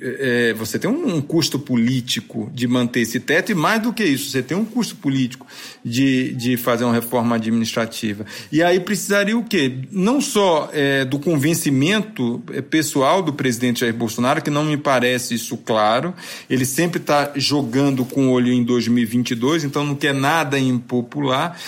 é, 0.00 0.54
você 0.54 0.78
tem 0.78 0.88
um, 0.88 1.16
um, 1.16 1.20
custo 1.20 1.58
político 1.58 2.48
de 2.54 2.68
manter 2.68 3.00
esse 3.00 3.18
teto, 3.18 3.50
e 3.50 3.56
mais 3.56 3.82
do 3.82 3.92
que 3.92 4.04
isso, 4.04 4.30
você 4.30 4.40
tem 4.40 4.56
um 4.56 4.64
custo 4.64 4.94
político 4.94 5.48
de, 5.84 6.32
de 6.34 6.56
fazer 6.56 6.84
uma 6.84 6.94
reforma 6.94 7.34
administrativa. 7.34 8.24
E 8.52 8.62
aí 8.62 8.78
precisaria 8.78 9.36
o 9.36 9.42
quê? 9.42 9.80
Não 9.90 10.20
só 10.20 10.70
é, 10.72 11.04
do 11.04 11.18
convencimento 11.18 12.40
é, 12.52 12.62
pessoal 12.62 13.20
do 13.20 13.32
presidente 13.32 13.80
Jair 13.80 13.92
Bolsonaro, 13.92 14.43
que 14.44 14.50
não 14.50 14.64
me 14.64 14.76
parece 14.76 15.34
isso 15.34 15.56
claro. 15.56 16.14
Ele 16.48 16.64
sempre 16.64 17.00
está 17.00 17.32
jogando 17.34 18.04
com 18.04 18.28
o 18.28 18.30
olho 18.30 18.52
em 18.52 18.62
2022, 18.62 19.64
então 19.64 19.84
não 19.84 19.96
quer 19.96 20.14
nada 20.14 20.58
impopular. 20.58 21.58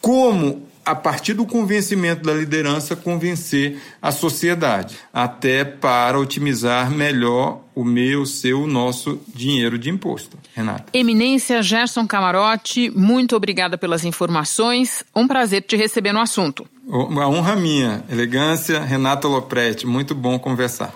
Como 0.00 0.66
a 0.86 0.94
partir 0.94 1.34
do 1.34 1.44
convencimento 1.44 2.22
da 2.22 2.32
liderança, 2.32 2.94
convencer 2.94 3.76
a 4.00 4.12
sociedade, 4.12 4.96
até 5.12 5.64
para 5.64 6.16
otimizar 6.16 6.88
melhor 6.92 7.60
o 7.74 7.84
meu, 7.84 8.22
o 8.22 8.26
seu, 8.26 8.62
o 8.62 8.66
nosso 8.68 9.20
dinheiro 9.34 9.76
de 9.80 9.90
imposto. 9.90 10.38
Renata. 10.54 10.84
Eminência 10.92 11.60
Gerson 11.60 12.06
Camarote, 12.06 12.88
muito 12.90 13.34
obrigada 13.34 13.76
pelas 13.76 14.04
informações. 14.04 15.02
Um 15.14 15.26
prazer 15.26 15.62
te 15.62 15.76
receber 15.76 16.12
no 16.12 16.20
assunto. 16.20 16.64
Uma 16.86 17.28
honra 17.28 17.56
minha. 17.56 18.04
Elegância, 18.08 18.80
Renata 18.80 19.26
Lopretti. 19.26 19.88
Muito 19.88 20.14
bom 20.14 20.38
conversar. 20.38 20.94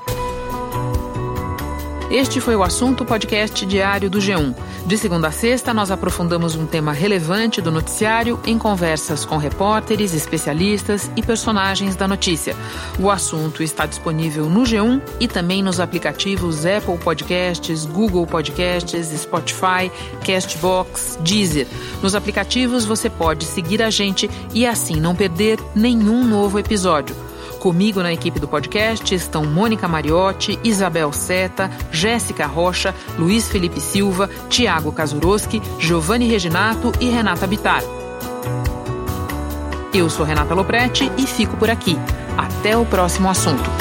Este 2.11 2.41
foi 2.41 2.57
o 2.57 2.65
assunto 2.65 3.05
podcast 3.05 3.65
diário 3.65 4.11
do 4.11 4.19
G1. 4.19 4.53
De 4.85 4.99
segunda 4.99 5.29
a 5.29 5.31
sexta, 5.31 5.73
nós 5.73 5.93
aprofundamos 5.93 6.57
um 6.57 6.67
tema 6.67 6.91
relevante 6.93 7.63
do 7.63 7.71
noticiário 7.71 8.41
em 8.45 8.59
conversas 8.59 9.25
com 9.25 9.37
repórteres, 9.37 10.13
especialistas 10.13 11.09
e 11.15 11.23
personagens 11.23 11.95
da 11.95 12.09
notícia. 12.09 12.57
O 12.99 13.13
assunto 13.13 13.63
está 13.63 13.87
disponível 13.87 14.47
no 14.47 14.63
G1 14.63 15.01
e 15.21 15.29
também 15.29 15.63
nos 15.63 15.79
aplicativos 15.79 16.67
Apple 16.67 16.99
Podcasts, 16.99 17.87
Google 17.87 18.27
Podcasts, 18.27 19.07
Spotify, 19.07 19.89
Castbox, 20.27 21.17
Deezer. 21.23 21.69
Nos 22.03 22.17
aplicativos 22.17 22.85
você 22.85 23.09
pode 23.09 23.45
seguir 23.45 23.81
a 23.85 23.91
gente 23.91 24.29
e 24.53 24.67
assim 24.67 24.97
não 24.97 25.15
perder 25.15 25.61
nenhum 25.77 26.25
novo 26.25 26.59
episódio. 26.59 27.30
Comigo 27.61 28.03
na 28.03 28.11
equipe 28.11 28.41
do 28.41 28.49
podcast 28.49 29.15
estão 29.15 29.45
Mônica 29.45 29.87
Mariotti, 29.87 30.59
Isabel 30.65 31.13
Seta, 31.13 31.71
Jéssica 31.93 32.47
Rocha, 32.47 32.95
Luiz 33.19 33.51
Felipe 33.51 33.83
Silva, 33.83 34.31
Tiago 34.49 34.91
Kazuroski, 34.91 35.61
Giovanni 35.79 36.27
Reginato 36.27 36.91
e 36.99 37.11
Renata 37.11 37.47
Bitar. 37.47 37.83
Eu 39.93 40.09
sou 40.09 40.25
Renata 40.25 40.55
Loprete 40.55 41.13
e 41.19 41.27
fico 41.27 41.55
por 41.59 41.69
aqui. 41.69 41.99
Até 42.39 42.79
o 42.79 42.87
próximo 42.87 43.29
assunto. 43.29 43.80